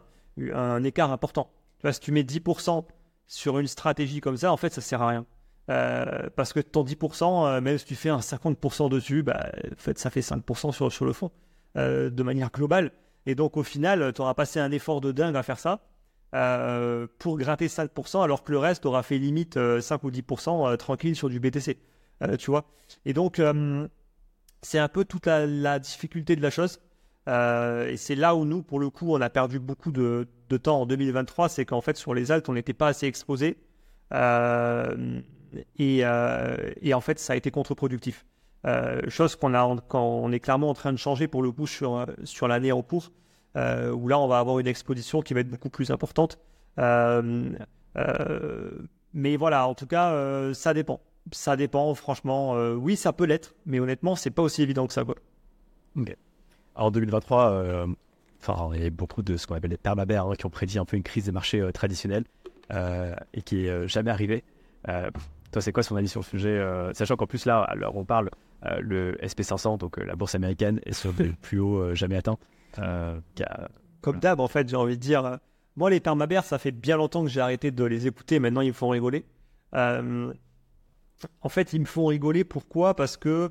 [0.84, 1.50] écart important.
[1.78, 2.84] Tu vois, si tu mets 10%
[3.26, 5.26] sur une stratégie comme ça, en fait, ça sert à rien.
[5.68, 9.76] Euh, parce que ton 10%, euh, même si tu fais un 50% dessus, bah, en
[9.76, 11.30] fait, ça fait 5% sur, sur le fond,
[11.76, 12.92] euh, de manière globale.
[13.26, 15.80] Et donc, au final, tu auras passé un effort de dingue à faire ça.
[17.18, 21.28] Pour gratter 5%, alors que le reste aura fait limite 5 ou 10% tranquille sur
[21.28, 21.78] du BTC.
[22.38, 22.66] tu vois
[23.04, 23.40] Et donc,
[24.62, 26.80] c'est un peu toute la, difficulté de la chose.
[27.28, 30.26] et c'est là où nous, pour le coup, on a perdu beaucoup de,
[30.62, 33.56] temps en 2023, c'est qu'en fait, sur les altes, on n'était pas assez exposé.
[35.78, 38.26] Et, en fait, ça a été contre-productif.
[38.66, 42.48] Euh, chose qu'on a, est clairement en train de changer pour le coup sur, sur
[42.48, 43.12] l'année en cours,
[43.56, 46.38] euh, où là on va avoir une exposition qui va être beaucoup plus importante.
[46.78, 47.50] Euh,
[49.14, 51.00] mais voilà, en tout cas, ça dépend.
[51.32, 52.52] Ça dépend, franchement.
[52.74, 55.04] oui, ça peut l'être, mais honnêtement, c'est pas aussi évident que ça.
[55.04, 55.16] Quoi.
[56.74, 57.86] en 2023,
[58.40, 60.78] enfin, il y a beaucoup de ce qu'on appelle les permabères hein, qui ont prédit
[60.78, 62.24] un peu une crise des marchés traditionnels
[62.70, 64.44] et qui est jamais arrivée.
[64.84, 68.28] toi, c'est quoi son avis sur le sujet Sachant qu'en plus, là, alors on parle
[68.64, 72.16] euh, le SP500, donc euh, la bourse américaine, est sur le plus haut euh, jamais
[72.16, 72.38] atteint.
[72.76, 75.38] Comme d'hab, en fait, j'ai envie de dire.
[75.76, 78.38] Moi, les permabères, ça fait bien longtemps que j'ai arrêté de les écouter.
[78.38, 79.26] Maintenant, ils me font rigoler.
[79.74, 80.32] en
[81.48, 82.44] fait, ils me font rigoler.
[82.44, 82.94] Pourquoi?
[82.94, 83.50] Parce que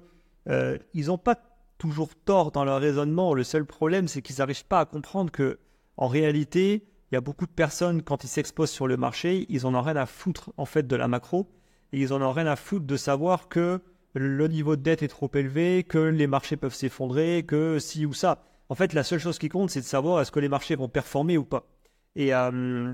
[0.93, 1.35] ils n'ont pas
[1.77, 3.33] toujours tort dans leur raisonnement.
[3.33, 5.59] Le seul problème, c'est qu'ils n'arrivent pas à comprendre que,
[5.97, 9.65] en réalité, il y a beaucoup de personnes, quand ils s'exposent sur le marché, ils
[9.65, 11.49] en ont rien à foutre, en fait, de la macro.
[11.93, 13.81] Et ils en ont rien à foutre de savoir que
[14.13, 18.13] le niveau de dette est trop élevé, que les marchés peuvent s'effondrer, que si ou
[18.13, 18.43] ça.
[18.69, 20.89] En fait, la seule chose qui compte, c'est de savoir est-ce que les marchés vont
[20.89, 21.67] performer ou pas.
[22.15, 22.93] Et, euh,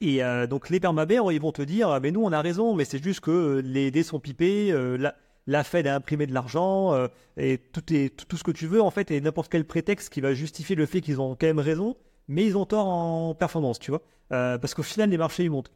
[0.00, 2.84] et euh, donc les permabères, ils vont te dire, mais nous on a raison, mais
[2.84, 5.10] c'est juste que les dés sont pipés, euh,
[5.46, 6.94] la, Fed a imprimé de l'argent,
[7.38, 10.34] et tout, tout, ce que tu veux, en fait, et n'importe quel prétexte qui va
[10.34, 11.96] justifier le fait qu'ils ont quand même raison,
[12.28, 14.02] mais ils ont tort en performance, tu vois.
[14.28, 15.70] parce qu'au final, les marchés, ils montent.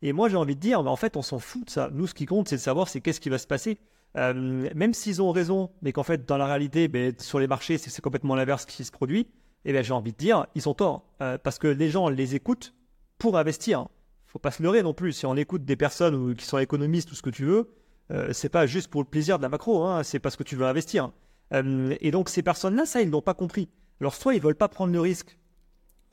[0.00, 1.90] Et moi, j'ai envie de dire, mais en fait, on s'en fout de ça.
[1.92, 3.78] Nous, ce qui compte, c'est de savoir c'est qu'est-ce qui va se passer.
[4.16, 7.78] Euh, même s'ils ont raison, mais qu'en fait, dans la réalité, ben, sur les marchés,
[7.78, 9.28] c'est complètement l'inverse qui se produit,
[9.64, 11.04] eh bien, j'ai envie de dire, ils ont tort.
[11.20, 12.74] Euh, parce que les gens les écoutent
[13.18, 13.86] pour investir.
[14.26, 15.12] faut pas se leurrer non plus.
[15.12, 17.70] Si on écoute des personnes qui sont économistes ou ce que tu veux,
[18.10, 20.56] euh, c'est pas juste pour le plaisir de la macro, hein, c'est parce que tu
[20.56, 21.12] veux investir.
[21.52, 23.68] Euh, et donc, ces personnes-là, ça, ils n'ont pas compris.
[24.00, 25.38] Alors, soit ils veulent pas prendre le risque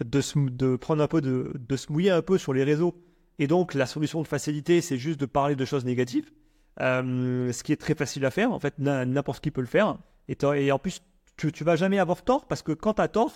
[0.03, 2.95] de, de prendre un peu de, de se mouiller un peu sur les réseaux
[3.39, 6.31] et donc, la solution de facilité, c'est juste de parler de choses négatives,
[6.81, 8.51] euh, ce qui est très facile à faire.
[8.51, 9.97] En fait, n'importe qui peut le faire.
[10.27, 11.01] Et, en plus,
[11.37, 13.31] tu, tu vas jamais avoir tort parce que quand tu as tort,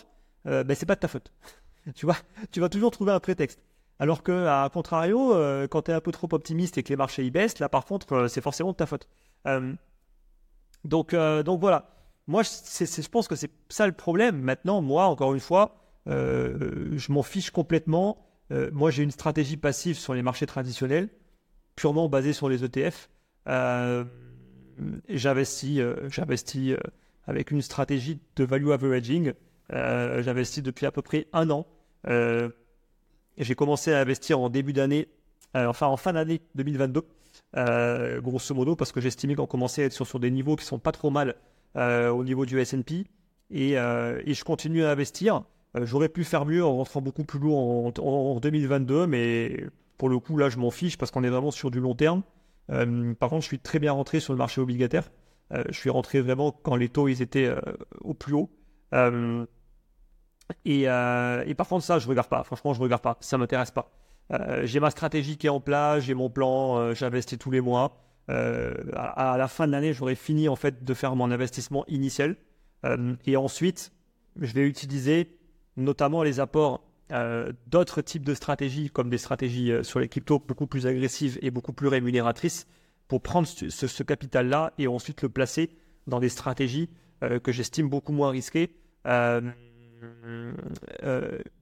[0.47, 1.31] euh, ben, c'est pas de ta faute.
[1.95, 2.17] tu vois,
[2.51, 3.59] tu vas toujours trouver un prétexte.
[3.99, 6.95] Alors que, à contrario, euh, quand tu es un peu trop optimiste et que les
[6.95, 9.07] marchés y baissent, là par contre, euh, c'est forcément de ta faute.
[10.83, 11.95] donc, donc voilà.
[12.27, 14.39] Moi, je pense que c'est ça le problème.
[14.39, 15.75] Maintenant, moi, encore une fois,
[16.05, 18.25] je m'en fiche complètement
[18.71, 21.09] moi, j'ai une stratégie passive sur les marchés traditionnels,
[21.75, 23.09] purement basée sur les ETF.
[23.49, 24.05] Euh,
[25.09, 26.75] j'investis, euh, j'investis
[27.27, 29.33] avec une stratégie de value averaging.
[29.71, 31.67] j'investis depuis à peu près un an.
[32.05, 35.07] j'ai commencé à investir en début d'année,
[35.53, 37.03] enfin en fin d'année 2022,
[38.21, 40.91] grosso modo, parce que j'estimais qu'on commençait à être sur, des niveaux qui sont pas
[40.91, 41.35] trop mal
[41.75, 43.05] au niveau du S&P.
[43.51, 45.43] Et, je continue à investir.
[45.75, 49.65] Euh, j'aurais pu faire mieux en rentrant beaucoup plus lourd en, 2022, mais
[49.97, 52.23] pour le coup, là, je m'en fiche parce qu'on est vraiment sur du long terme.
[52.71, 55.09] Euh, par contre, je suis très bien rentré sur le marché obligataire.
[55.53, 57.51] Euh, je suis rentré vraiment quand les taux ils étaient
[58.01, 58.49] au plus haut.
[60.65, 62.43] Et, par contre, ça, je regarde pas.
[62.43, 63.17] Franchement, je regarde pas.
[63.21, 63.91] Ça m'intéresse pas.
[64.63, 67.97] j'ai ma stratégie qui est en place, j'ai mon plan, j'investis tous les mois.
[68.27, 72.35] À, à, la fin de l'année, j'aurai fini en fait de faire mon investissement initial.
[73.25, 73.91] et ensuite,
[74.39, 75.39] je vais utiliser
[75.77, 80.37] notamment les apports euh, d'autres types de stratégies, comme des stratégies euh, sur les cryptos
[80.39, 82.67] beaucoup plus agressives et beaucoup plus rémunératrices,
[83.07, 85.71] pour prendre ce, capital-là et ensuite le placer
[86.05, 86.87] dans des stratégies
[87.23, 88.75] euh, que j'estime beaucoup moins risquées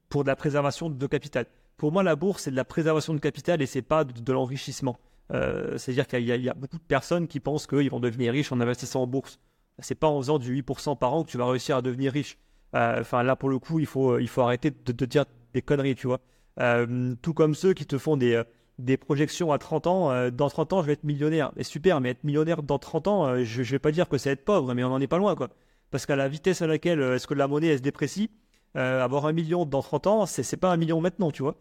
[0.09, 1.45] pour de la préservation de capital.
[1.77, 4.99] Pour moi, la bourse, c'est de la préservation de capital et c'est pas de, l'enrichissement.
[5.29, 9.03] C'est-à-dire qu'il y, a beaucoup de personnes qui pensent qu'ils vont devenir riches en investissant
[9.03, 9.39] en bourse.
[9.79, 12.37] C'est pas en faisant du 8% par an que tu vas réussir à devenir riche.
[12.73, 15.95] Enfin, là, pour le coup, il faut, il faut arrêter de, te dire des conneries,
[15.95, 16.19] tu vois.
[16.59, 18.41] Euh, tout comme ceux qui te font des,
[18.79, 20.29] des projections à 30 ans.
[20.31, 21.51] dans 30 ans, je vais être millionnaire.
[21.57, 24.31] Et super, mais être millionnaire dans 30 ans, je, ne vais pas dire que c'est
[24.31, 25.49] être pauvre, mais on n'en est pas loin, quoi.
[25.91, 28.29] Parce qu'à la vitesse à laquelle est-ce que la monnaie elle se déprécie,
[28.75, 31.55] avoir un million dans 30 ans, c'est, c'est pas un million maintenant, tu vois.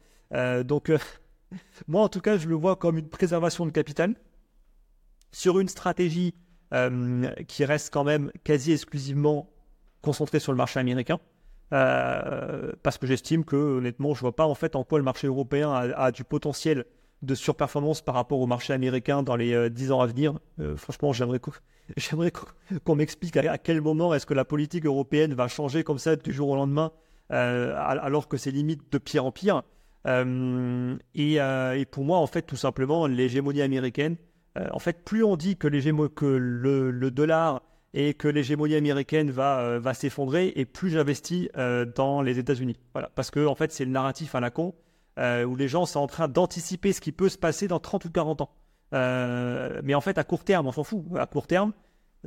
[0.65, 0.91] donc,
[1.89, 4.15] moi, en tout cas, je le vois comme une préservation de capital
[5.33, 6.35] sur une stratégie
[7.49, 9.51] qui reste quand même quasi exclusivement
[10.07, 11.19] concentré sur le marché américain.
[11.73, 15.27] Euh, parce que j'estime que honnêtement, je vois pas en fait en quoi le marché
[15.27, 16.85] européen a, du potentiel
[17.23, 20.39] de surperformance par rapport au marché américain dans les 10 euh, ans à venir.
[20.61, 21.41] Euh, franchement, j'aimerais
[22.85, 26.33] qu'on m'explique à, quel moment est-ce que la politique européenne va changer comme ça du
[26.33, 26.93] jour au lendemain,
[27.31, 29.63] alors que c'est limite de pire en pire.
[30.07, 34.17] et, pour moi, en fait, tout simplement, l'hégémonie américaine,
[34.73, 35.69] en fait, plus on dit que,
[36.09, 37.63] que le, dollar
[37.99, 41.49] et que l'hégémonie américaine va, va s'effondrer, et plus j'investis
[41.97, 42.79] dans les États-Unis.
[42.93, 44.75] Voilà, parce que fait, c'est le narratif à la con
[45.19, 48.11] où les gens sont en train d'anticiper ce qui peut se passer dans 30 ou
[48.11, 48.51] 40 ans.
[48.93, 51.05] mais en fait, à court terme, on s'en fout.
[51.17, 51.73] À court terme,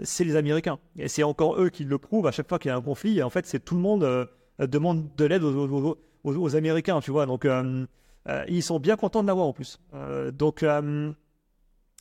[0.04, 0.80] c'est les Américains.
[0.98, 3.20] Et c'est encore eux qui le prouvent à chaque fois qu'il y a un conflit.
[3.20, 4.26] Et en fait, c'est tout le monde euh,
[4.60, 7.26] demande de l'aide aux, Américains, tu vois.
[7.26, 7.86] Donc, euh,
[8.28, 9.80] euh, ils sont bien contents de l'avoir en plus.
[10.34, 10.64] donc,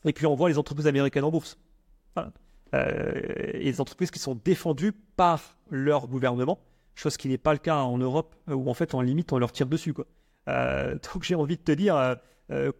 [0.04, 1.58] et puis on voit les entreprises américaines en bourse.
[2.72, 6.58] Et les entreprises qui sont défendues par leur gouvernement,
[6.94, 9.52] chose qui n'est pas le cas en Europe, où en fait, en limite, on leur
[9.52, 9.94] tire dessus.
[9.94, 10.06] Quoi.
[10.46, 12.16] donc, j'ai envie de te dire,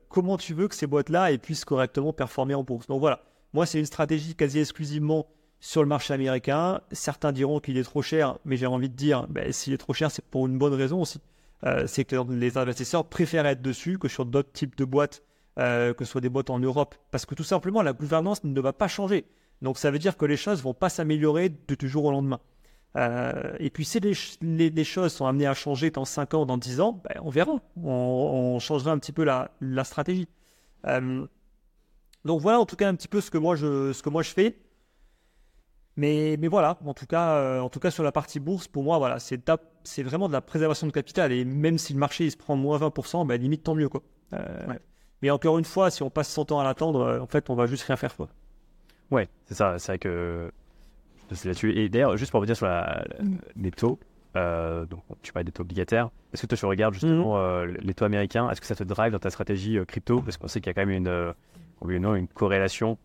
[0.08, 2.86] comment tu veux que ces boîtes-là puissent correctement performer en bourse?
[2.86, 3.22] Donc voilà.
[3.54, 5.26] Moi, c'est une stratégie quasi exclusivement
[5.60, 6.80] sur le marché américain.
[6.92, 9.92] Certains diront qu'il est trop cher, mais j'ai envie de dire, ben, s'il est trop
[9.92, 11.20] cher, c'est pour une bonne raison aussi.
[11.64, 15.22] Euh, c'est que les investisseurs préfèrent être dessus que sur d'autres types de boîtes,
[15.58, 18.60] euh, que ce soit des boîtes en Europe, parce que tout simplement, la gouvernance ne
[18.60, 19.26] va pas changer.
[19.62, 22.40] Donc ça veut dire que les choses vont pas s'améliorer de du jour au lendemain.
[22.96, 26.80] Euh, et puis si les, choses sont amenées à changer dans 5 ans, dans 10
[26.80, 27.60] ans, ben, on verra.
[27.82, 30.28] On, changera un petit peu la, la stratégie.
[32.24, 34.22] Donc voilà en tout cas un petit peu ce que moi je, ce que moi
[34.22, 34.58] je fais.
[35.98, 38.84] Mais, mais voilà, en tout, cas, euh, en tout cas sur la partie bourse, pour
[38.84, 39.44] moi, voilà, c'est,
[39.82, 41.32] c'est vraiment de la préservation de capital.
[41.32, 43.88] Et même si le marché il se prend moins 20%, ben, limite tant mieux.
[43.88, 44.02] Quoi.
[44.32, 44.74] Euh,
[45.22, 47.56] mais encore une fois, si on passe son temps à l'attendre, euh, en fait, on
[47.56, 48.16] va juste rien faire.
[48.16, 48.28] Quoi.
[49.10, 49.78] Ouais, c'est ça.
[49.78, 50.50] C'est vrai que
[51.32, 51.76] c'est là-dessus.
[51.78, 53.04] Et d'ailleurs, juste pour revenir sur la,
[53.56, 53.98] les taux,
[54.34, 56.10] donc tu parlais des taux obligataires.
[56.32, 57.76] Est-ce que toi tu regardes justement mhm.
[57.80, 58.48] les taux américains?
[58.50, 60.20] Est-ce que ça te drive dans ta stratégie crypto?
[60.20, 61.34] Parce qu'on sait qu'il y a quand même une,
[61.80, 62.98] oui non, une corrélation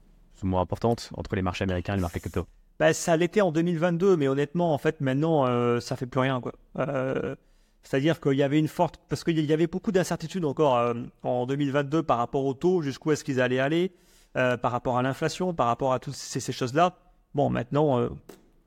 [0.43, 2.45] moins importante entre les marchés américains et les marchés crypto
[2.79, 6.41] bah, Ça l'était en 2022, mais honnêtement, en fait, maintenant, euh, ça fait plus rien.
[6.41, 6.53] Quoi.
[6.79, 7.35] Euh,
[7.83, 8.99] c'est-à-dire qu'il y avait une forte.
[9.09, 10.93] Parce qu'il y avait beaucoup d'incertitudes encore euh,
[11.23, 13.91] en 2022 par rapport au taux, jusqu'où est-ce qu'ils allaient aller,
[14.34, 16.97] par rapport à l'inflation, par rapport à toutes ces, choses-là.
[17.36, 18.09] Bon, maintenant,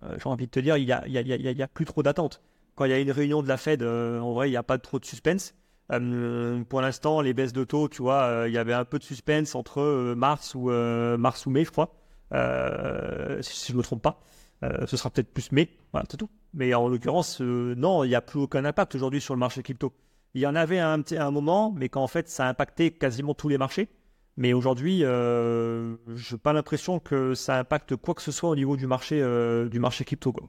[0.02, 2.42] j'ai envie de te dire, il n'y a, a, y a, plus trop d'attente.
[2.74, 4.78] Quand il y a une réunion de la Fed, en vrai, il n'y a pas
[4.78, 5.54] trop de suspense.
[5.92, 8.98] Euh, pour l'instant, les baisses de taux, tu vois, euh, il y avait un peu
[8.98, 10.70] de suspense entre euh, mars ou
[11.18, 11.94] mars ou mai, je crois,
[13.42, 14.20] si, je ne me trompe pas.
[14.62, 16.30] ce sera peut-être plus mai, voilà, c'est tout.
[16.54, 19.92] Mais en l'occurrence, non, il n'y a plus aucun impact aujourd'hui sur le marché crypto.
[20.34, 23.48] Il y en avait un, un moment, mais qu'en fait, ça a impacté quasiment tous
[23.48, 23.88] les marchés.
[24.36, 28.76] Mais aujourd'hui, je n'ai pas l'impression que ça impacte quoi que ce soit au niveau
[28.76, 29.20] du marché,
[29.70, 30.32] du marché crypto.
[30.32, 30.48] Quoi.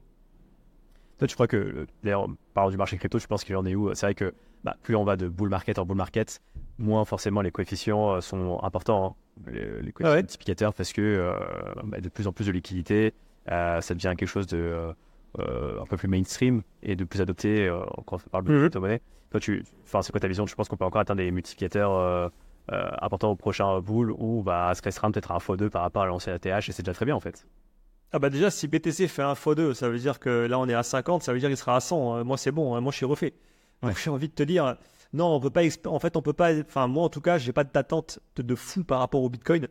[1.18, 3.92] Toi, tu crois que, d'ailleurs, parlant du marché crypto, je pense qu'il en est où
[3.94, 4.34] C'est vrai que
[4.64, 6.40] bah, plus on va de bull market en bull market,
[6.78, 9.16] moins forcément les coefficients euh, sont importants,
[9.46, 9.50] hein.
[9.52, 11.32] les, coefficients ah multiplicateurs, parce que euh,
[11.84, 13.14] bah, de plus en plus de liquidité,
[13.50, 14.94] euh, ça devient quelque chose de
[15.38, 17.70] un peu plus mainstream et de plus adopté
[18.06, 18.60] quand on parle de mhm.
[18.60, 19.00] crypto-monnaie.
[19.30, 20.46] Toi, tu, c'est quoi ta vision?
[20.46, 22.32] Je pense qu'on peut encore atteindre des multiplicateurs
[22.70, 26.34] importants au prochain bull ou bah, se restreindre peut-être un x2 par rapport à l'ancien
[26.34, 27.46] ATH et c'est déjà très bien en fait.
[28.12, 30.74] Ah bah déjà, si BTC fait un x2, ça veut dire que là on est
[30.74, 32.24] à 50, ça veut dire qu'il sera à 100.
[32.24, 32.80] Moi c'est bon, hein.
[32.80, 33.34] moi je suis refait.
[34.02, 34.76] J'ai envie de te dire,
[35.12, 35.62] non, on peut pas.
[35.86, 36.58] En fait, on peut pas.
[36.60, 39.68] Enfin, moi, en tout cas, j'ai pas d'attente de, de, fou par rapport au Bitcoin.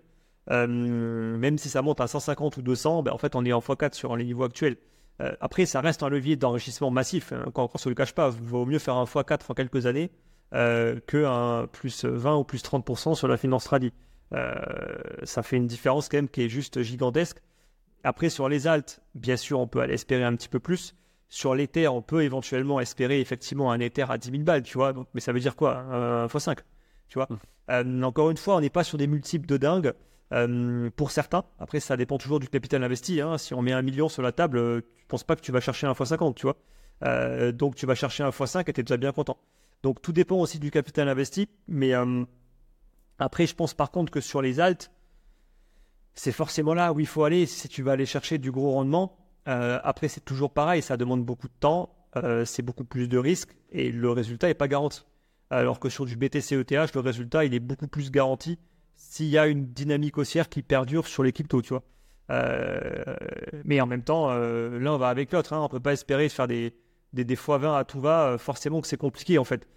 [0.49, 3.59] Euh, même si ça monte à 150 ou 200, ben, en fait, on est en
[3.59, 4.77] x4 sur les niveaux actuels.
[5.21, 7.33] Euh, après, ça reste un levier d'enrichissement massif.
[7.33, 9.85] Hein, quand, on se le cache pas, il vaut mieux faire un x4 en quelques
[9.85, 10.11] années
[10.53, 13.91] euh, que un plus 20 ou plus 30% sur la finance tradi.
[14.33, 14.53] Euh,
[15.23, 17.41] ça fait une différence quand même qui est juste gigantesque.
[18.03, 20.95] Après, sur les alts, bien sûr, on peut aller espérer un petit peu plus.
[21.29, 24.93] Sur l'Ether, on peut éventuellement espérer effectivement un Ether à 10 000 balles, tu vois.
[25.13, 25.77] mais ça veut dire quoi?
[25.77, 26.59] Un x5,
[27.09, 27.27] tu vois.
[27.29, 27.37] Mmh.
[27.71, 29.93] Euh, encore une fois, on n'est pas sur des multiples de dingue.
[30.33, 33.21] Euh, pour certains, après ça dépend toujours du capital investi.
[33.21, 33.37] Hein.
[33.37, 35.61] Si on met un million sur la table, tu ne penses pas que tu vas
[35.61, 37.51] chercher un x50, tu vois.
[37.53, 39.37] donc tu vas chercher un x5 et tu es déjà bien content.
[39.83, 41.47] Donc tout dépend aussi du capital investi.
[41.67, 41.93] Mais
[43.19, 44.91] après, je pense par contre que sur les alts,
[46.13, 49.17] c'est forcément là où il faut aller si tu vas aller chercher du gros rendement.
[49.47, 53.17] Euh, après, c'est toujours pareil, ça demande beaucoup de temps, euh, c'est beaucoup plus de
[53.17, 55.05] risques et le résultat n'est pas garanti.
[55.49, 58.59] Alors que sur du BTC ETH, le résultat il est beaucoup plus garanti
[58.95, 61.83] s'il y a une dynamique haussière qui perdure sur les cryptos, tu vois.
[62.29, 63.15] Euh,
[63.63, 65.53] mais en même temps, l'un va avec l'autre.
[65.53, 65.59] Hein.
[65.59, 66.73] On ne peut pas espérer faire des,
[67.13, 68.37] des, des x20 à tout va.
[68.37, 69.67] forcément que c'est compliqué en fait.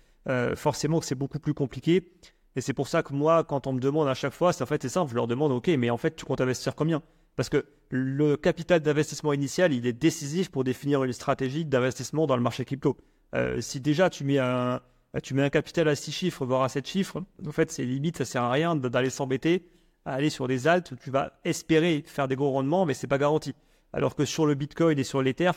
[0.56, 2.12] forcément que c'est beaucoup plus compliqué.
[2.56, 4.66] Et c'est pour ça que moi, quand on me demande à chaque fois, c'est en
[4.66, 7.02] fait c'est simple, je leur demande, ok, mais en fait, tu comptes investir combien?
[7.36, 12.36] Parce que le capital d'investissement initial, il est décisif pour définir une stratégie d'investissement dans
[12.36, 12.96] le marché crypto.
[13.34, 14.80] Euh, si déjà tu mets un,
[15.22, 18.18] tu mets un capital à 6 chiffres, voire à 7 chiffres, en fait, c'est limite,
[18.18, 19.66] ça sert à rien d'aller s'embêter
[20.04, 23.06] à aller sur des altes où tu vas espérer faire des gros rendements, mais c'est
[23.06, 23.54] pas garanti.
[23.92, 25.50] Alors que sur le Bitcoin et sur l'Ether,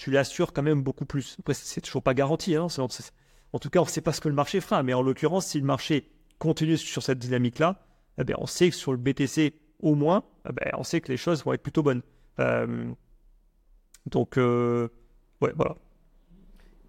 [0.00, 1.36] tu l'assures quand même beaucoup plus.
[1.40, 2.56] Après, c'est toujours pas garanti.
[2.56, 2.68] Hein,
[3.52, 4.82] En tout cas, on ne sait pas ce que le marché fera.
[4.82, 7.84] Mais en l'occurrence, si le marché continue sur cette dynamique-là,
[8.16, 11.12] eh ben, on sait que sur le BTC, au moins, eh ben, on sait que
[11.12, 12.00] les choses vont être plutôt bonnes.
[12.38, 12.90] Euh,
[14.06, 14.88] donc, euh,
[15.42, 15.76] ouais, voilà.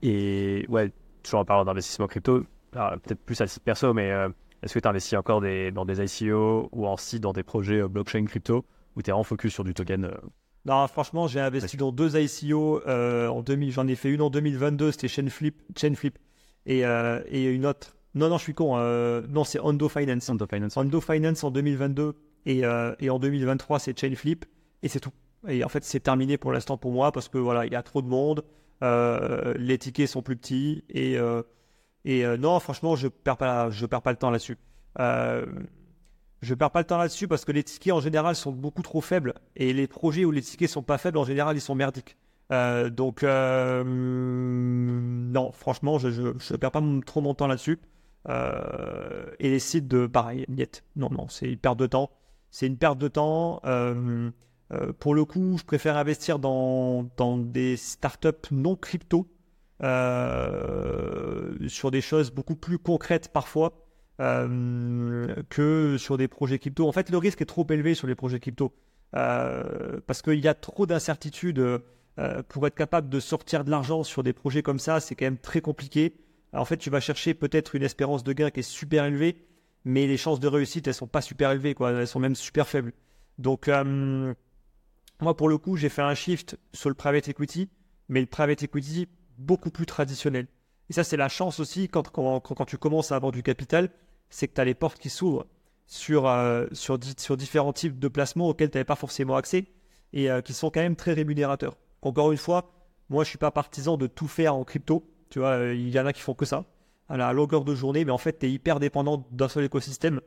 [0.01, 0.89] Et ouais,
[1.21, 4.29] toujours en parlant d'investissement crypto, peut-être plus à titre perso, mais euh,
[4.63, 8.65] est-ce que tu investis encore dans des ICO ou aussi dans des projets blockchain crypto
[8.95, 10.09] ou tu es en focus sur du token
[10.65, 12.81] Non, franchement, j'ai investi dans deux ICO.
[12.87, 16.17] en 2000, j'en ai fait une en 2022, c'était Chainflip, Chainflip
[16.65, 18.77] et, et une autre non, non, je suis con.
[18.77, 20.29] Euh, non, c'est Hondo Finance.
[20.29, 20.77] Hondo Finance.
[21.01, 24.45] Finance en 2022 et, euh, et en 2023, c'est Chainflip
[24.83, 25.11] et c'est tout.
[25.47, 27.83] Et en fait, c'est terminé pour l'instant pour moi parce que voilà, il y a
[27.83, 28.43] trop de monde,
[28.83, 31.17] euh, les tickets sont plus petits et,
[32.05, 34.57] et non, franchement, je perds pas, je perds pas le temps là-dessus.
[36.41, 39.01] Je perds pas le temps là-dessus parce que les tickets en général sont beaucoup trop
[39.01, 42.17] faibles et les projets où les tickets sont pas faibles en général ils sont merdiques.
[42.49, 43.23] donc
[45.31, 47.79] non, franchement, je, je, perds pas trop mon temps là-dessus.
[48.29, 50.83] Euh, et les sites de pareil, niet.
[50.95, 52.11] Non, non, c'est une perte de temps.
[52.51, 53.61] C'est une perte de temps.
[53.65, 54.29] Euh,
[54.73, 57.03] euh, pour le coup, je préfère investir dans
[57.37, 59.27] des startups non crypto,
[61.67, 63.87] sur des choses beaucoup plus concrètes parfois.
[65.49, 66.87] Que sur des projets crypto.
[66.87, 68.73] En fait, le risque est trop élevé sur les projets crypto
[69.11, 71.63] parce qu'il y a trop d'incertitudes.
[72.49, 75.37] pour être capable de sortir de l'argent sur des projets comme ça, c'est quand même
[75.37, 76.15] très compliqué
[76.53, 79.45] en fait, tu vas chercher peut-être une espérance de gain qui est super élevée,
[79.85, 81.91] mais les chances de réussite, elles sont pas super élevées, quoi.
[81.91, 82.93] Elles sont même super faibles.
[83.37, 84.33] Donc, euh,
[85.21, 87.69] moi, pour le coup, j'ai fait un shift sur le private equity,
[88.09, 89.07] mais le private equity
[89.37, 90.47] beaucoup plus traditionnel.
[90.89, 93.89] Et ça, c'est la chance aussi quand, quand, tu commences à avoir du capital,
[94.31, 95.45] c'est que tu as les portes qui s'ouvrent
[95.91, 99.65] sur, euh, sur, sur, différents types de placements auxquels tu n'avais pas forcément accès
[100.13, 101.77] et euh, qui sont quand même très rémunérateurs.
[102.01, 102.71] Encore une fois,
[103.09, 105.05] moi, je suis pas partisan de tout faire en crypto.
[105.29, 106.63] Tu vois, euh, il y en a qui font que ça
[107.09, 110.21] à la longueur de journée, mais en fait, tu es hyper dépendant d'un seul écosystème.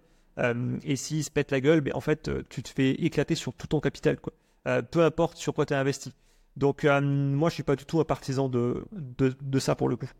[0.84, 3.68] Et s'il se pète la gueule, mais en fait, tu te fais éclater sur tout
[3.68, 4.34] ton capital, quoi.
[4.82, 6.12] peu importe sur quoi tu as investi.
[6.58, 10.10] Donc, moi, je suis pas du tout un partisan de, de, ça pour le coup.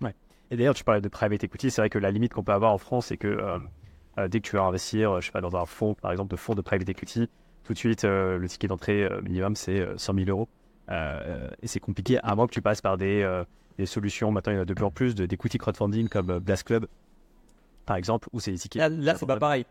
[0.00, 0.14] Ouais.
[0.50, 1.70] Et d'ailleurs, tu parlais de private equity.
[1.70, 3.38] C'est vrai que la limite qu'on peut avoir en France, c'est que
[4.28, 6.54] dès que tu veux investir, je sais pas, dans un fonds, par exemple, de fonds
[6.54, 7.28] de private equity,
[7.64, 10.48] tout de suite, le ticket d'entrée minimum, c'est 100 000 euros.
[10.90, 13.44] et c'est compliqué, à moins que tu passes par des
[13.78, 16.40] des solutions, maintenant il y en a de plus en plus, d'equity crowdfunding comme euh,
[16.40, 16.86] Blast Club,
[17.86, 18.92] par exemple, où c'est des tickets.
[18.92, 19.64] Là, c'est pas pareil.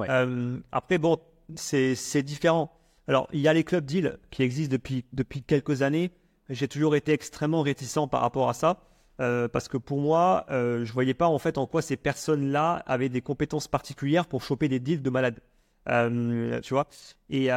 [0.00, 1.18] Euh, après, bon,
[1.54, 2.72] c'est différent.
[3.08, 6.10] Alors, il y a les clubs deals qui existent depuis, depuis quelques années.
[6.50, 8.80] J'ai toujours été extrêmement réticent par rapport à ça.
[9.20, 12.82] Euh, parce que pour moi, je je voyais pas en fait en quoi ces personnes-là
[12.86, 15.40] avaient des compétences particulières pour choper des deals de malades.
[16.62, 16.86] tu vois
[17.30, 17.48] Et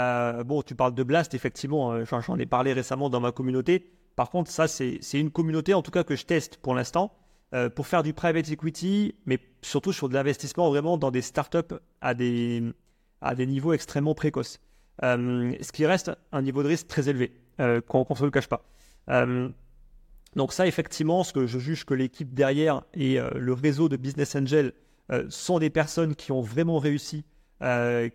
[0.45, 3.91] bon, tu parles de Blast, effectivement, j'en ai parlé récemment dans ma communauté.
[4.15, 7.11] Par contre, ça, c'est une communauté, en tout cas, que je teste pour l'instant,
[7.53, 11.75] euh, pour faire du private equity, mais surtout sur de l'investissement vraiment dans des startups
[12.01, 12.63] à des,
[13.21, 14.59] à des niveaux extrêmement précoces.
[15.03, 18.31] Euh, ce qui reste un niveau de risque très élevé, euh, qu'on ne se le
[18.31, 18.65] cache pas.
[20.35, 24.35] Donc ça, effectivement, ce que je juge que l'équipe derrière et le réseau de Business
[24.35, 24.73] Angel
[25.29, 27.23] sont des personnes qui ont vraiment réussi,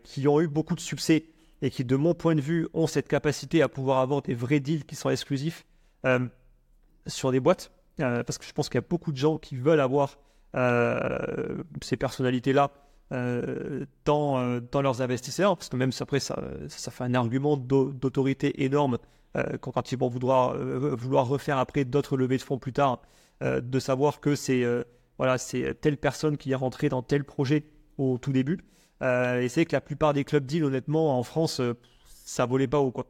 [0.05, 1.25] qui ont eu beaucoup de succès
[1.63, 4.61] et qui, de mon point de vue, ont cette capacité à pouvoir avoir des vrais
[4.61, 5.65] deals qui sont exclusifs
[6.07, 6.27] euh,
[7.07, 9.57] sur des boîtes, euh, parce que je pense qu'il y a beaucoup de gens qui
[9.57, 10.19] veulent avoir
[10.57, 12.71] euh, ces personnalités-là
[14.05, 16.37] dans, dans leurs investisseurs, parce que même après, ça
[16.69, 18.99] fait un argument d'autorité énorme
[19.61, 23.01] quand, ils vont vouloir, vouloir refaire après d'autres levées de fonds plus tard,
[23.41, 24.65] de savoir que c'est
[25.19, 27.65] voilà, telle personne qui est rentrée dans tel projet
[27.97, 28.59] au tout début.
[29.03, 31.61] et c'est que la plupart des clubs deals, honnêtement, en France,
[32.07, 32.91] ça volait pas haut.
[32.91, 33.07] Quoi.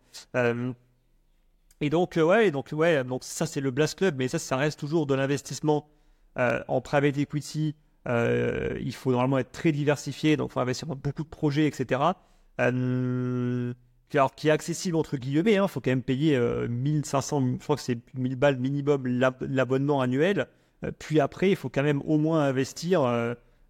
[1.80, 4.56] Et donc, euh, ouais, donc, ouais, donc ça, c'est le Blast Club, mais ça, ça
[4.56, 5.88] reste toujours de l'investissement
[6.38, 7.74] euh, en private equity.
[8.08, 11.66] Euh, il faut normalement être très diversifié, donc il faut investir dans beaucoup de projets,
[11.66, 12.00] etc.
[14.18, 16.38] alors, qui est accessible entre guillemets, il hein, faut quand même payer
[16.68, 20.46] 1500, je crois que c'est 1000 balles minimum l'abonnement annuel.
[20.98, 23.02] puis après, il faut quand même au moins investir.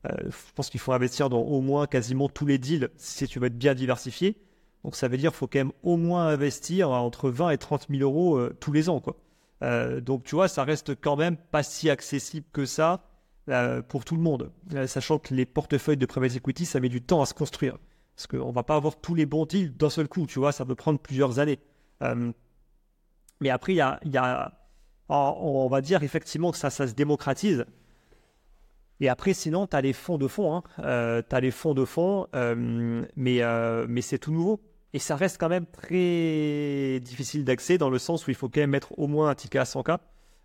[0.04, 3.46] je pense qu'il faut investir dans au moins quasiment tous les deals si tu veux
[3.46, 4.36] être bien diversifié.
[4.84, 7.86] Donc ça veut dire qu'il faut quand même au moins investir entre 20 et 30
[7.90, 9.00] 000 euros euh, tous les ans.
[9.00, 9.16] Quoi.
[9.62, 13.04] Euh, donc tu vois, ça reste quand même pas si accessible que ça
[13.48, 14.50] euh, pour tout le monde.
[14.86, 17.76] sachant que les portefeuilles de private equity, ça met du temps à se construire.
[18.20, 20.66] Parce qu'on va pas avoir tous les bons deals d'un seul coup, tu vois, ça
[20.66, 21.58] peut prendre plusieurs années.
[23.40, 23.78] mais après,
[25.08, 27.64] on va dire effectivement que ça, se démocratise.
[29.00, 30.54] Et après, sinon, tu as les fonds de fonds.
[30.54, 31.22] Hein.
[31.30, 33.40] as les fonds de fonds, mais,
[33.88, 34.60] mais c'est tout nouveau.
[34.92, 38.60] Et ça reste quand même très difficile d'accès dans le sens où il faut quand
[38.60, 39.98] même mettre au moins un ticket à 100K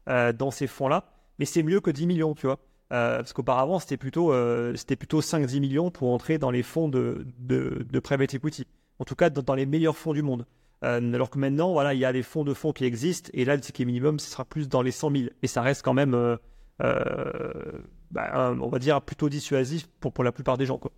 [0.07, 1.11] euh, dans ces fonds-là.
[1.39, 2.59] mais c'est mieux que 10 millions, tu vois.
[2.89, 4.33] Parce qu'auparavant, c'était plutôt,
[4.75, 8.67] c'était plutôt 5-10 millions pour entrer dans les fonds de, de, de private equity.
[8.99, 10.45] En tout cas, dans, les meilleurs fonds du monde.
[10.81, 13.55] alors que maintenant, voilà, il y a des fonds de fonds qui existent, et là,
[13.55, 15.23] le ticket minimum, ce sera plus dans les 100 000.
[15.41, 16.37] Et ça reste quand même,
[16.79, 20.77] bah, on va dire, plutôt dissuasif pour, pour la plupart des gens.
[20.77, 20.91] Quoi.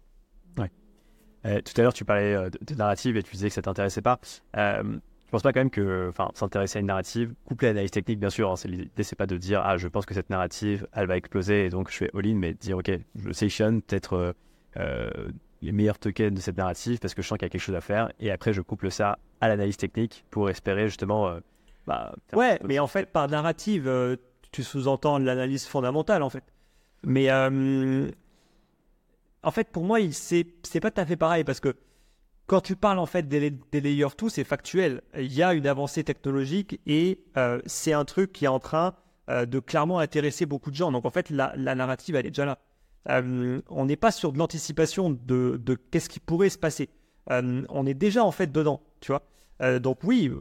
[1.47, 4.01] Euh, tout à l'heure, tu parlais euh, de, narrative et tu disais que ça t'intéressait
[4.01, 4.19] pas.
[5.27, 8.19] Euh, je pense pas quand même que, enfin, s'intéresser à une narrative, coupler l'analyse technique,
[8.19, 8.51] bien sûr.
[8.51, 11.17] Hein, c'est l'idée, c'est pas de dire, ah, je pense que cette narrative, elle va
[11.17, 14.35] exploser et donc je fais all-in, mais dire, ok, je sélectionne peut-être
[14.77, 15.09] euh,
[15.61, 17.75] les meilleurs tokens de cette narrative parce que je sens qu'il y a quelque chose
[17.75, 21.37] à faire et après je couple ça à l'analyse technique pour espérer justement.
[21.87, 24.17] Bah, ouais, mais en fait, par narrative,
[24.51, 26.43] tu sous-entends l'analyse fondamentale en fait.
[27.03, 27.31] Mais
[29.47, 30.45] en fait, pour moi, c'est
[30.79, 31.75] pas tout à fait pareil parce que
[32.47, 35.01] quand tu parles en fait des, des layers tout, c'est factuel.
[35.17, 38.95] Il y a une avancée technologique et euh, c'est un truc qui est en train
[39.29, 40.91] euh, de clairement intéresser beaucoup de gens.
[40.91, 42.57] Donc en fait, la, narrative, elle est déjà là.
[43.09, 45.59] Euh, on n'est pas sur de l'anticipation de,
[45.91, 46.89] qu'est-ce qui pourrait se passer.
[47.29, 49.79] on est déjà en fait dedans, tu vois.
[49.79, 50.31] donc oui,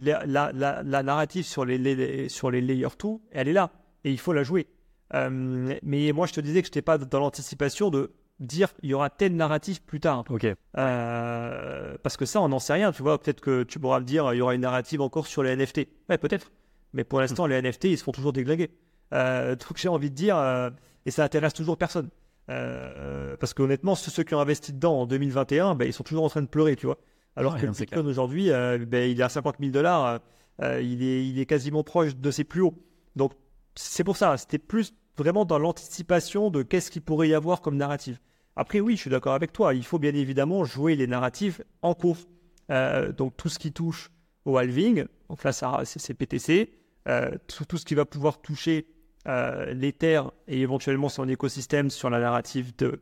[0.00, 3.72] la, narrative sur les, sur les layers tout, elle est là
[4.04, 4.68] et il faut la jouer.
[5.12, 8.94] mais moi, je te disais que je n'étais pas dans l'anticipation de dire il y
[8.94, 10.24] aura tel narratif plus tard.
[10.28, 10.46] Ok.
[10.76, 12.92] Euh, parce que ça, on n'en sait rien.
[12.92, 15.42] Tu vois, peut-être que tu pourras me dire il y aura une narrative encore sur
[15.42, 15.88] les NFT.
[16.08, 16.50] Ouais, peut-être.
[16.92, 18.70] Mais pour l'instant, les NFT, ils se font toujours déglinguer.
[19.12, 20.70] Euh, truc j'ai envie de dire, euh,
[21.06, 22.08] et ça intéresse toujours personne.
[22.50, 26.28] Euh, parce qu'honnêtement, ceux, qui ont investi dedans en 2021, ben, ils sont toujours en
[26.28, 26.98] train de pleurer, tu vois.
[27.36, 30.20] Alors que le Bitcoin aujourd'hui, ben, il est à 50 000 dollars,
[30.60, 32.74] il, est, il est quasiment proche de ses plus hauts.
[33.16, 33.32] Donc,
[33.74, 37.76] c'est pour ça, c'était plus vraiment dans l'anticipation de qu'est-ce qu'il pourrait y avoir comme
[37.76, 38.18] narrative.
[38.56, 39.74] Après, oui, je suis d'accord avec toi.
[39.74, 42.18] Il faut bien évidemment jouer les narratifs en cours.
[42.70, 44.10] Euh, donc, tout ce qui touche
[44.44, 45.52] au halving, donc là,
[45.84, 46.72] c'est PTC.
[47.08, 48.86] Euh, tout, ce qui va pouvoir toucher
[49.26, 53.00] euh, l'Ether et éventuellement son écosystème sur la narrative de,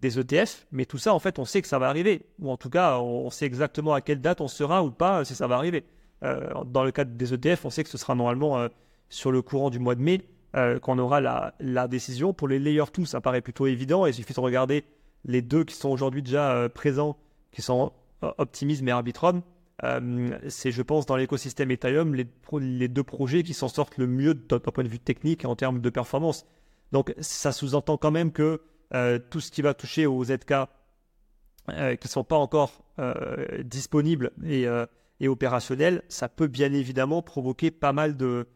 [0.00, 0.66] des ETF.
[0.70, 2.26] Mais tout ça, en fait, on sait que ça va arriver.
[2.38, 5.34] Ou en tout cas, on sait exactement à quelle date on sera ou pas si
[5.34, 5.84] ça va arriver.
[6.22, 8.68] dans le cadre des ETF, on sait que ce sera normalement
[9.08, 10.20] sur le courant du mois de mai.
[10.56, 11.20] Euh, qu'on aura
[11.60, 12.32] la, décision.
[12.32, 14.04] Pour les layers 2, ça paraît plutôt évident.
[14.06, 14.84] Il suffit de regarder
[15.24, 17.16] les deux qui sont aujourd'hui déjà euh, présents,
[17.52, 17.92] qui sont
[18.22, 19.42] Optimism et Arbitrum.
[19.84, 24.34] Euh, c'est, je pense, dans l'écosystème Ethereum, les, deux projets qui s'en sortent le mieux
[24.34, 26.44] d'un point de vue technique et en termes de performance.
[26.90, 28.60] Donc, ça sous-entend quand même que
[29.30, 30.54] tout ce qui va toucher aux ZK
[31.68, 32.82] qui ne sont pas encore
[33.64, 34.66] disponibles et,
[35.20, 38.48] et opérationnels, ça peut bien évidemment provoquer pas mal de,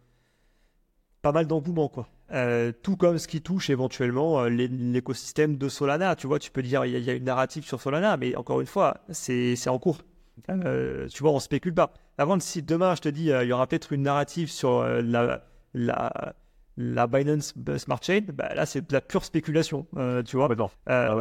[1.25, 2.07] pas mal d'engouement, quoi.
[2.33, 6.17] Euh, tout comme ce qui touche éventuellement euh, l'écosystème de Solana.
[6.17, 8.67] Tu vois, tu peux dire il y, a une narrative sur Solana, mais encore une
[8.67, 10.03] fois, c'est en cours.
[10.51, 11.95] Euh, tu vois, on spécule pas.
[12.19, 16.35] Avant, si demain je te dis il y aura peut-être une narrative sur la, la,
[16.77, 19.87] la Binance Smart Chain, bah, là c'est de la pure spéculation.
[20.27, 20.51] tu vois.
[20.87, 21.17] Ah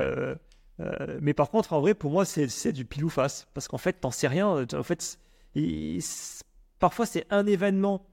[1.21, 3.47] mais par contre, en vrai, pour moi, c'est du pile ou face.
[3.53, 4.65] Parce qu'en fait, t'en sais rien.
[4.73, 5.17] En fait,
[6.79, 8.05] parfois, c'est un événement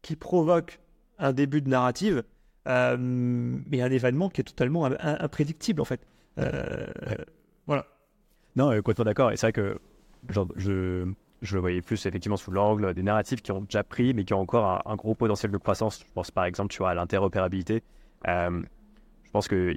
[0.00, 0.78] qui provoque
[1.18, 2.24] un début de narrative,
[2.66, 6.00] euh, mais un événement qui est totalement imprédictible en fait.
[6.38, 6.86] Euh,
[7.66, 7.86] voilà.
[8.56, 9.32] Non, euh, complètement d'accord.
[9.32, 9.78] Et c'est vrai que
[10.30, 11.06] genre, je,
[11.42, 14.32] je le voyais plus effectivement sous l'angle des narratifs qui ont déjà pris, mais qui
[14.34, 16.00] ont encore un, gros potentiel de croissance.
[16.00, 17.82] Je pense par exemple tu vois, à l'interopérabilité.
[18.26, 19.74] je pense que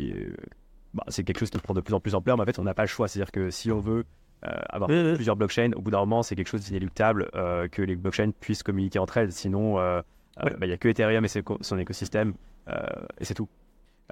[0.93, 2.63] bah, c'est quelque chose qui prend de plus en plus ampleur, mais en fait, on
[2.63, 3.07] n'a pas le choix.
[3.07, 4.05] C'est-à-dire que si on veut
[4.43, 7.29] avoir plusieurs blockchains, au bout d'un moment, c'est quelque chose d'inéluctable
[7.71, 9.33] que les blockchains puissent communiquer entre elles.
[9.33, 9.77] Sinon,
[10.43, 11.27] euh, bah, il n'y a que Ethereum et
[11.61, 12.33] son écosystème,
[12.69, 12.85] euh,
[13.19, 13.49] et c'est tout.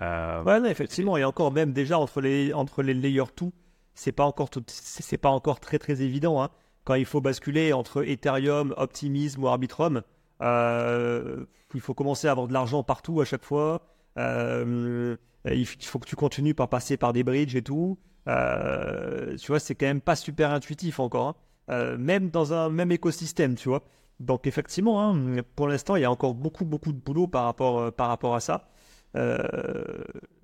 [0.02, 3.48] Euh, ouais, effectivement, et encore même déjà entre les, entre les layers 2,
[3.94, 6.42] c'est pas encore c'est pas encore très très évident.
[6.42, 6.50] Hein.
[6.84, 10.02] Quand il faut basculer entre Ethereum, Optimism ou Arbitrum,
[10.42, 13.82] il faut commencer à avoir de l'argent partout à chaque fois.
[14.18, 15.18] il
[15.66, 17.98] faut que tu continues par passer par des bridges et tout.
[18.26, 21.38] tu vois, c'est quand même pas super intuitif encore.
[21.70, 21.98] Hein.
[21.98, 23.84] même dans un même écosystème, tu vois.
[24.20, 27.80] Donc effectivement, hein, pour l'instant, il y a encore beaucoup, beaucoup de boulot par rapport,
[27.80, 28.70] euh, par rapport à ça.
[29.16, 29.44] Euh,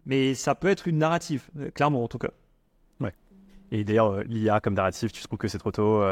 [0.05, 2.31] mais ça peut être une narrative, euh, clairement en tout cas.
[2.99, 3.13] Ouais.
[3.71, 6.03] Et d'ailleurs, l'IA comme narrative, tu trouves que c'est trop tôt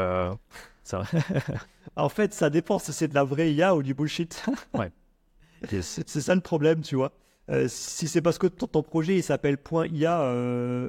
[0.84, 1.02] ça...
[1.96, 4.46] En fait, ça dépend si c'est de la vraie IA ou du bullshit.
[4.74, 4.92] ouais.
[5.82, 7.12] C'est ça le problème, tu vois.
[7.66, 9.58] si c'est parce que ton, projet il s'appelle
[9.92, 10.88] .ia,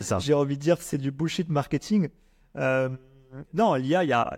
[0.18, 2.08] j'ai envie de dire que c'est du bullshit marketing.
[3.54, 4.36] Non, l'IA, il y a,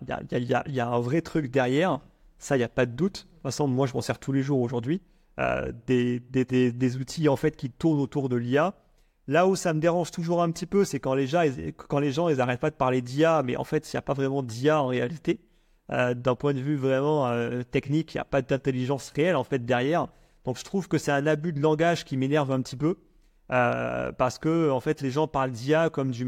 [0.67, 2.01] y, a, un vrai truc derrière.
[2.39, 3.13] Ça, il n'y a pas de doute.
[3.13, 5.01] De toute façon, moi, je m'en sers tous les jours aujourd'hui.
[5.41, 8.75] Euh, des, des, outils en fait qui tournent autour de l'IA.
[9.29, 12.59] Là où ça me dérange toujours un petit peu, c'est quand les gens, ils, ils
[12.59, 15.41] pas de parler d'IA, mais en fait, il n'y a pas vraiment d'IA en réalité.
[15.89, 17.31] D'un point de vue vraiment
[17.71, 20.09] technique, il n'y a pas d'intelligence réelle en fait derrière.
[20.45, 22.97] Donc je trouve que c'est un abus de langage qui m'énerve un petit peu.
[23.49, 26.25] parce que en fait les gens parlent d'IA comme du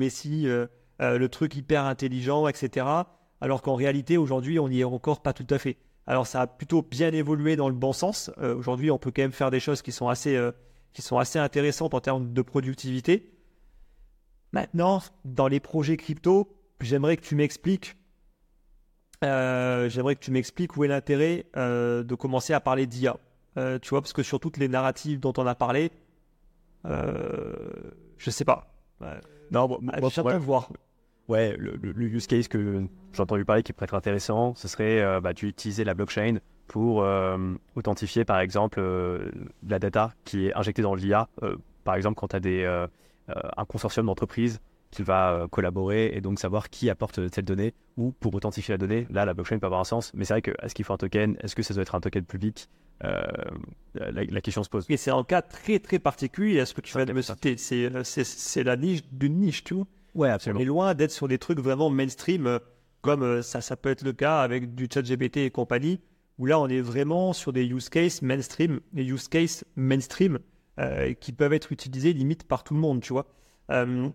[1.01, 2.87] Messi, le truc hyper intelligent, etc.
[3.41, 5.77] Alors qu'en réalité aujourd'hui on n'y est encore pas tout à fait.
[6.07, 8.31] Alors ça a plutôt bien évolué dans le bon sens.
[8.39, 10.39] aujourd'hui on peut quand même faire des choses qui sont assez,
[10.93, 13.35] qui sont assez intéressantes en termes de productivité.
[14.55, 16.49] Maintenant, dans les projets crypto,
[16.81, 17.97] j'aimerais que tu m'expliques.
[19.25, 23.17] Euh, j'aimerais que tu m'expliques où est l'intérêt euh, de commencer à parler d'IA.
[23.57, 25.91] Euh, tu vois, parce que sur toutes les narratives dont on a parlé,
[26.85, 28.74] je sais pas.
[29.51, 30.71] Non, bon, moi, ouais, voir.
[31.29, 35.33] Ouais, le, use case que j'ai entendu parler qui pourrait être intéressant, ce serait bah,
[35.33, 37.05] d'utiliser la blockchain pour
[37.77, 38.81] authentifier, par exemple,
[39.67, 41.29] la data qui est injectée dans l'IA.
[41.85, 42.89] par exemple, quand tu as des
[43.31, 47.73] euh, un consortium d'entreprises qui va euh, collaborer et donc savoir qui apporte telle donnée
[47.97, 49.07] ou pour authentifier la donnée.
[49.09, 50.99] Là, la blockchain peut avoir un sens, mais c'est vrai que est-ce qu'il faut un
[50.99, 51.37] token?
[51.41, 52.69] Est-ce que ça doit être un token public?
[53.03, 53.23] Euh,
[53.95, 54.87] la, question se pose.
[54.89, 56.57] Et c'est un cas très très particulier.
[56.59, 60.61] Est-ce que tu vas me citer C'est la niche d'une niche, tu vois Ouais, absolument.
[60.61, 62.61] On est loin d'être sur des trucs vraiment mainstream,
[63.03, 66.01] comme ça, ça peut être le cas avec du chat GPT et compagnie,
[66.39, 70.39] où là on est vraiment sur des use cases mainstream, des use cases mainstream
[70.81, 73.27] euh, qui peuvent être utilisés limite par tout le monde, tu vois.
[73.71, 74.09] Euh,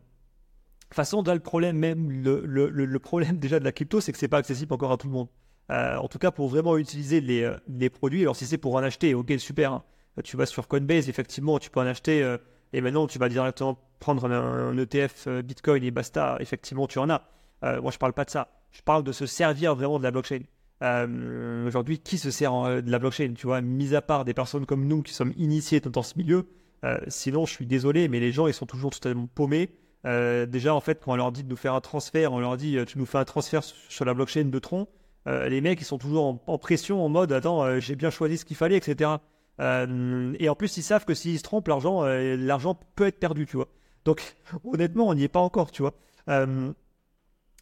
[0.92, 4.18] façon, là, le problème même, le, le, le, problème déjà de la crypto, c'est que
[4.18, 5.28] c'est pas accessible encore à tout le monde.
[5.72, 8.76] Euh, en tout cas, pour vraiment utiliser les, euh, les produits, alors si c'est pour
[8.76, 9.74] en acheter, ok, super.
[9.74, 9.84] Hein.
[10.24, 12.38] Tu vas sur Coinbase, effectivement, tu peux en acheter,
[12.74, 17.24] et maintenant tu vas directement prendre un, ETF Bitcoin et basta, effectivement, tu en as.
[17.62, 18.50] moi, je parle pas de ça.
[18.72, 20.42] Je parle de se servir vraiment de la blockchain.
[20.82, 24.34] Euh, aujourd'hui, qui se sert euh, de la blockchain Tu vois, mis à part des
[24.34, 26.48] personnes comme nous qui sommes initiés dans ce milieu,
[26.86, 29.70] euh, sinon, je suis désolé, mais les gens, ils sont toujours totalement paumés.
[30.06, 32.78] déjà, en fait, quand on leur dit de nous faire un transfert, on leur dit
[32.88, 34.88] tu nous fais un transfert sur la blockchain de Tron,
[35.26, 38.58] les mecs, ils sont toujours en, pression, en mode attends, j'ai bien choisi ce qu'il
[38.58, 39.12] fallait, etc.
[39.60, 43.58] et en plus, ils savent que s'ils se trompent, l'argent, l'argent peut être perdu, tu
[43.58, 43.68] vois.
[44.06, 45.94] Donc, honnêtement, on n'y est pas encore, tu vois.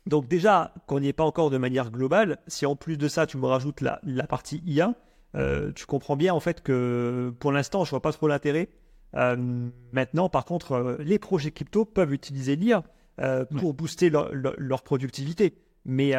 [0.08, 3.28] Donc déjà, qu'on n'y est pas encore de manière globale, si en plus de ça,
[3.28, 4.96] tu me rajoutes la, partie IA,
[5.36, 8.70] euh, tu comprends bien en fait que pour l'instant, je vois pas trop l'intérêt.
[9.16, 12.84] Euh, maintenant, par contre, euh, les projets crypto peuvent utiliser l'IA
[13.58, 15.58] pour booster leur, productivité.
[15.88, 16.12] Mais,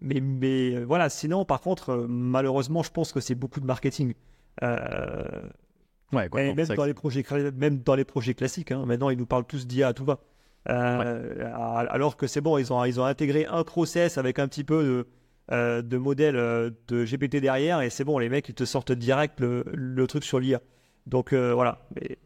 [0.00, 4.14] mais, mais voilà, sinon, par contre, malheureusement, je pense que c'est beaucoup de marketing.
[4.62, 7.24] ouais, même, dans les projets,
[7.56, 10.20] même dans les projets classiques, hein, maintenant, ils nous parlent tous d'IA à tout va.
[10.68, 11.52] Euh,
[11.90, 14.82] alors que c'est bon, ils ont, ils ont intégré un process avec un petit peu
[14.82, 15.06] de,
[15.52, 18.92] euh, de modèle euh, de GPT derrière et c'est bon, les mecs ils te sortent
[18.92, 20.60] direct le, le truc sur l'IA.
[21.06, 21.86] Donc voilà.
[21.94, 22.18] Mais,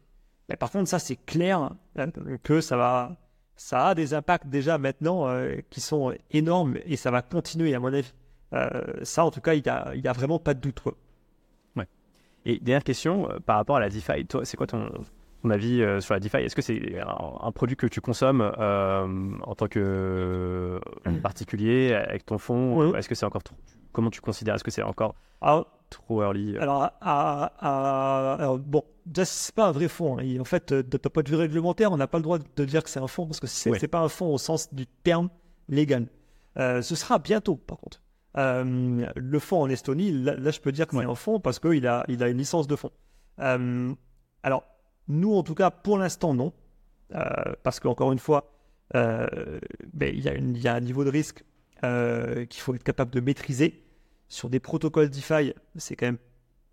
[0.47, 2.11] mais, par contre, ça c'est clair hein,
[2.43, 3.17] que ça va,
[3.59, 5.27] ça a des impacts déjà maintenant
[5.69, 8.13] qui sont énormes et ça va continuer à mon avis.
[9.03, 10.79] ça, en tout cas, il n'y a, y a vraiment pas de doute.
[10.79, 10.95] Quoi.
[11.75, 11.87] Ouais.
[12.45, 14.89] Et dernière question par rapport à la DeFi, toi, c'est quoi ton,
[15.41, 16.37] ton avis euh, sur la DeFi?
[16.37, 20.79] Est-ce que c'est un, produit que tu consommes euh, en tant que euh,
[21.23, 22.93] particulier avec ton fonds?
[22.95, 23.55] Est-ce que c'est encore trop,
[23.91, 24.55] Comment tu considères?
[24.55, 25.63] Est-ce que c'est encore ah.
[25.89, 26.57] trop early?
[26.57, 26.91] Alors,
[28.59, 28.83] bon,
[29.23, 30.19] c'est pas un vrai fonds.
[30.19, 30.39] Hein.
[30.39, 32.83] En fait, de ton point de vue réglementaire, on n'a pas le droit de dire
[32.83, 35.29] que c'est un fonds parce que c'est n'est pas un fonds au sens du terme
[35.67, 36.07] légal.
[36.55, 38.01] ce sera bientôt, par contre.
[38.35, 42.05] le fonds en Estonie, là, je peux dire que c'est un fonds parce qu'il a,
[42.07, 42.91] il a une licence de fonds.
[43.37, 44.63] alors,
[45.09, 46.53] nous, en tout cas, pour l'instant, non.
[47.15, 47.25] Euh,
[47.63, 48.53] parce qu'encore une fois,
[48.95, 49.59] euh,
[49.93, 50.21] ben, il
[50.61, 51.43] y, a un niveau de risque
[51.83, 53.83] euh, qu'il faut être capable de maîtriser.
[54.27, 56.19] Sur des protocoles DeFi, c'est quand même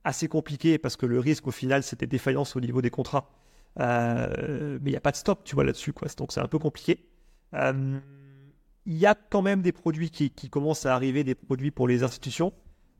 [0.07, 3.31] assez compliqué parce que le risque, au final, c'est des défaillances au niveau des contrats.
[3.79, 5.93] mais il n'y a pas de stop, tu vois, là-dessus.
[5.93, 6.09] Quoi.
[6.17, 7.07] Donc, c'est un peu compliqué.
[7.53, 12.03] Il y a quand même des produits qui, commencent à arriver, des produits pour les
[12.03, 12.53] institutions.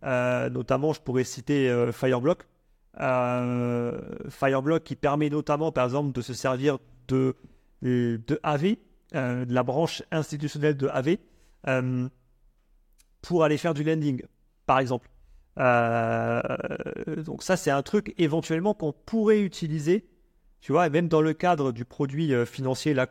[0.03, 2.47] notamment, je pourrais citer Fireblock,
[3.01, 4.01] euh,
[4.31, 6.79] Fireblock qui permet notamment, par exemple, de se servir
[7.09, 7.37] de,
[7.83, 8.77] de AV,
[9.15, 11.19] euh, de la branche institutionnelle de AV,
[11.69, 12.09] euh,
[13.23, 14.23] pour aller faire du lending,
[14.67, 15.09] par exemple.
[15.57, 20.07] Donc ça, c'est un truc éventuellement qu'on pourrait utiliser,
[20.61, 23.07] tu vois, et même dans le cadre du produit financier, là,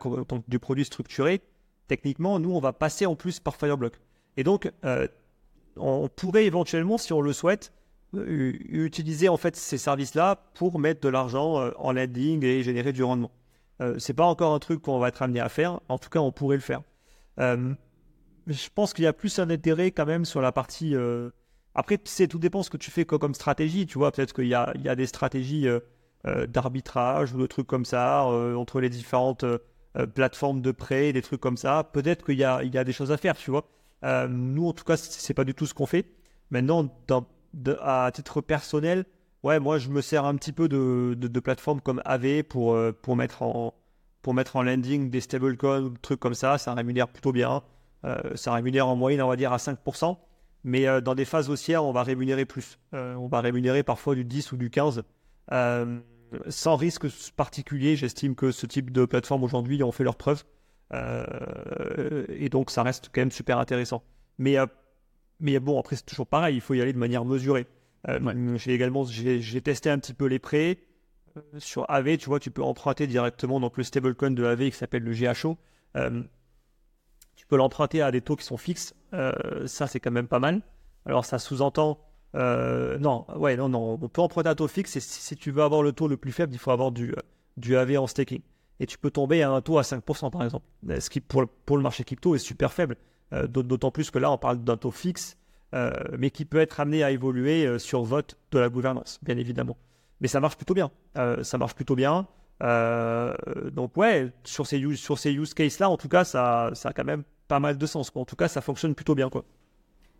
[0.46, 1.40] du produit structuré,
[1.88, 4.00] techniquement, nous, on va passer en plus par Fireblock.
[4.36, 4.70] Et donc,
[5.76, 7.72] on pourrait éventuellement, si on le souhaite,
[8.14, 12.92] euh, utiliser en fait ces services-là pour mettre de l'argent euh, en lending et générer
[12.92, 13.32] du rendement.
[13.80, 15.80] Euh, c'est pas encore un truc qu'on va être amené à faire.
[15.88, 16.82] En tout cas, on pourrait le faire.
[17.38, 20.94] je pense qu'il y a plus un intérêt quand même sur la partie.
[21.78, 23.86] Après, c'est tout dépend ce que tu fais comme stratégie.
[23.86, 25.68] Tu vois, peut-être qu'il y a, des stratégies
[26.48, 29.44] d'arbitrage ou de trucs comme ça entre les différentes
[30.14, 31.84] plateformes de prêt, des trucs comme ça.
[31.84, 33.66] Peut-être qu'il y a, des choses à faire, tu vois.
[34.28, 36.06] nous, en tout cas, c'est pas du tout ce qu'on fait.
[36.50, 36.88] Maintenant,
[37.82, 39.04] à titre personnel,
[39.42, 43.42] ouais, moi, je me sers un petit peu de, plateformes comme AV pour, pour, mettre
[43.42, 43.74] en,
[44.22, 46.56] pour mettre en landing des stablecoins ou des trucs comme ça.
[46.56, 47.62] Ça rémunère plutôt bien.
[48.34, 50.16] ça rémunère en moyenne, on va dire, à 5%.
[50.66, 52.80] Mais euh, dans des phases haussières, on va rémunérer plus.
[52.92, 55.04] Euh, on va rémunérer parfois du 10 ou du 15.
[55.52, 56.00] Euh,
[56.48, 57.06] sans risque
[57.36, 60.42] particulier, j'estime que ce type de plateforme aujourd'hui ont fait leurs preuves.
[60.92, 64.02] et donc, ça reste quand même super intéressant.
[64.38, 64.56] Mais,
[65.38, 67.68] mais bon, après, c'est toujours pareil, il faut y aller de manière mesurée.
[68.56, 70.78] J'ai également j'ai testé un petit peu les prêts.
[71.58, 75.04] Sur AV, tu vois, tu peux emprunter directement donc le stablecoin de AV qui s'appelle
[75.04, 75.56] le GHO
[77.36, 78.94] tu peux l'emprunter à des taux qui sont fixes.
[79.12, 80.62] Euh, ça, c'est quand même pas mal.
[81.04, 82.00] Alors, ça sous-entend.
[82.34, 83.98] Euh, non, ouais, non, non.
[84.02, 86.32] On peut emprunter un taux fixe et si, tu veux avoir le taux le plus
[86.32, 87.14] faible, il faut avoir du,
[87.56, 88.40] du AV en staking.
[88.80, 90.66] Et tu peux tomber à un taux à 5%, par exemple.
[90.98, 92.96] Ce qui, pour, pour le marché crypto, est super faible.
[93.32, 95.36] Euh, d'autant plus que là, on parle d'un taux fixe,
[96.18, 99.76] mais qui peut être amené à évoluer sur vote de la gouvernance, bien évidemment.
[100.22, 100.90] Mais ça marche plutôt bien.
[101.42, 102.26] ça marche plutôt bien.
[102.60, 107.04] Donc ouais, sur ces, sur ces use cases-là, en tout cas, ça, ça a quand
[107.04, 108.10] même pas mal de sens.
[108.14, 109.28] En tout cas, ça fonctionne plutôt bien.
[109.30, 109.44] Quoi.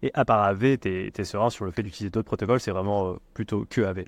[0.02, 3.12] Et à part AV, tu es, serein sur le fait d'utiliser d'autres protocoles, c'est vraiment
[3.12, 4.04] euh, plutôt que AV.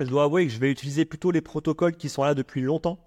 [0.00, 2.98] Je dois avouer que je vais utiliser plutôt les protocoles qui sont là depuis longtemps,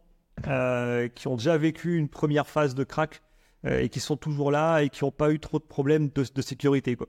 [0.48, 3.22] euh, qui ont déjà vécu une première phase de crack
[3.66, 6.42] euh, et qui sont toujours là et qui n'ont pas eu trop de problèmes de,
[6.42, 6.98] sécurité.
[6.98, 7.08] Quoi.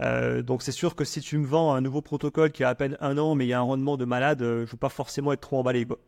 [0.00, 2.96] Donc c'est sûr que si tu me vends un nouveau protocole qui a à peine
[3.00, 5.32] un an mais il y a un rendement de malade, je ne veux pas forcément
[5.32, 5.84] être trop emballé.
[5.84, 5.98] Quoi.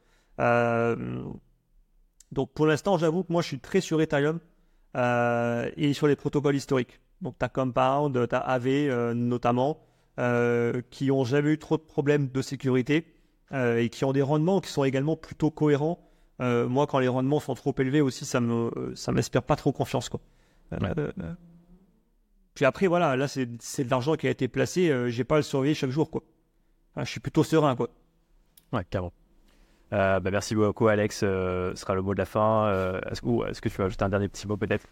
[2.32, 4.40] Donc pour l'instant, j'avoue que moi je suis très sur Ethereum
[4.96, 7.00] euh, et sur les protocoles historiques.
[7.20, 9.80] Donc tu as Compound, tu as AV euh, notamment,
[10.18, 13.06] euh, qui ont jamais eu trop de problèmes de sécurité
[13.54, 15.98] et qui ont des rendements qui sont également plutôt cohérents.
[16.40, 20.08] moi, quand les rendements sont trop élevés aussi, ça me ça m'inspire pas trop confiance
[20.08, 20.20] quoi.
[22.54, 25.42] Puis après voilà, là c'est de l'argent qui a été placé, j'ai pas à le
[25.42, 26.22] surveiller chaque jour quoi.
[26.96, 27.88] je suis plutôt serein quoi.
[28.72, 29.12] Ouais, carrément.
[29.92, 31.20] Euh, bah, merci beaucoup, Alex.
[31.22, 32.66] Euh, ce sera le mot de la fin.
[32.66, 33.20] Euh, est-ce,
[33.60, 34.86] que tu veux ajouter un dernier petit mot, peut-être?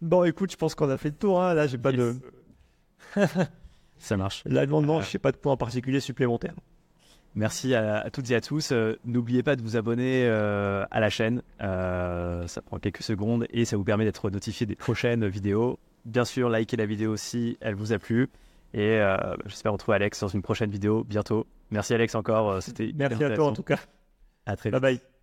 [0.00, 1.42] Bon, écoute, je pense qu'on a fait le tour.
[1.42, 1.54] Hein.
[1.54, 2.16] Là, j'ai pas de.
[3.98, 4.42] Ça marche.
[4.44, 6.54] Là, non, non, je n'ai pas de point particulier supplémentaire.
[7.34, 8.72] Merci à, toutes et à tous.
[9.04, 11.42] N'oubliez pas de vous abonner à la chaîne.
[11.60, 15.78] ça prend quelques secondes et ça vous permet d'être notifié des prochaines vidéos.
[16.04, 18.28] Bien sûr, likez la vidéo si elle vous a plu.
[18.74, 19.00] Et
[19.46, 21.46] j'espère retrouver Alex dans une prochaine vidéo bientôt.
[21.70, 22.62] Merci Alex encore.
[22.62, 23.78] C'était Merci à toi en tout cas.
[24.46, 24.80] À très vite.
[24.80, 25.17] Bye bye.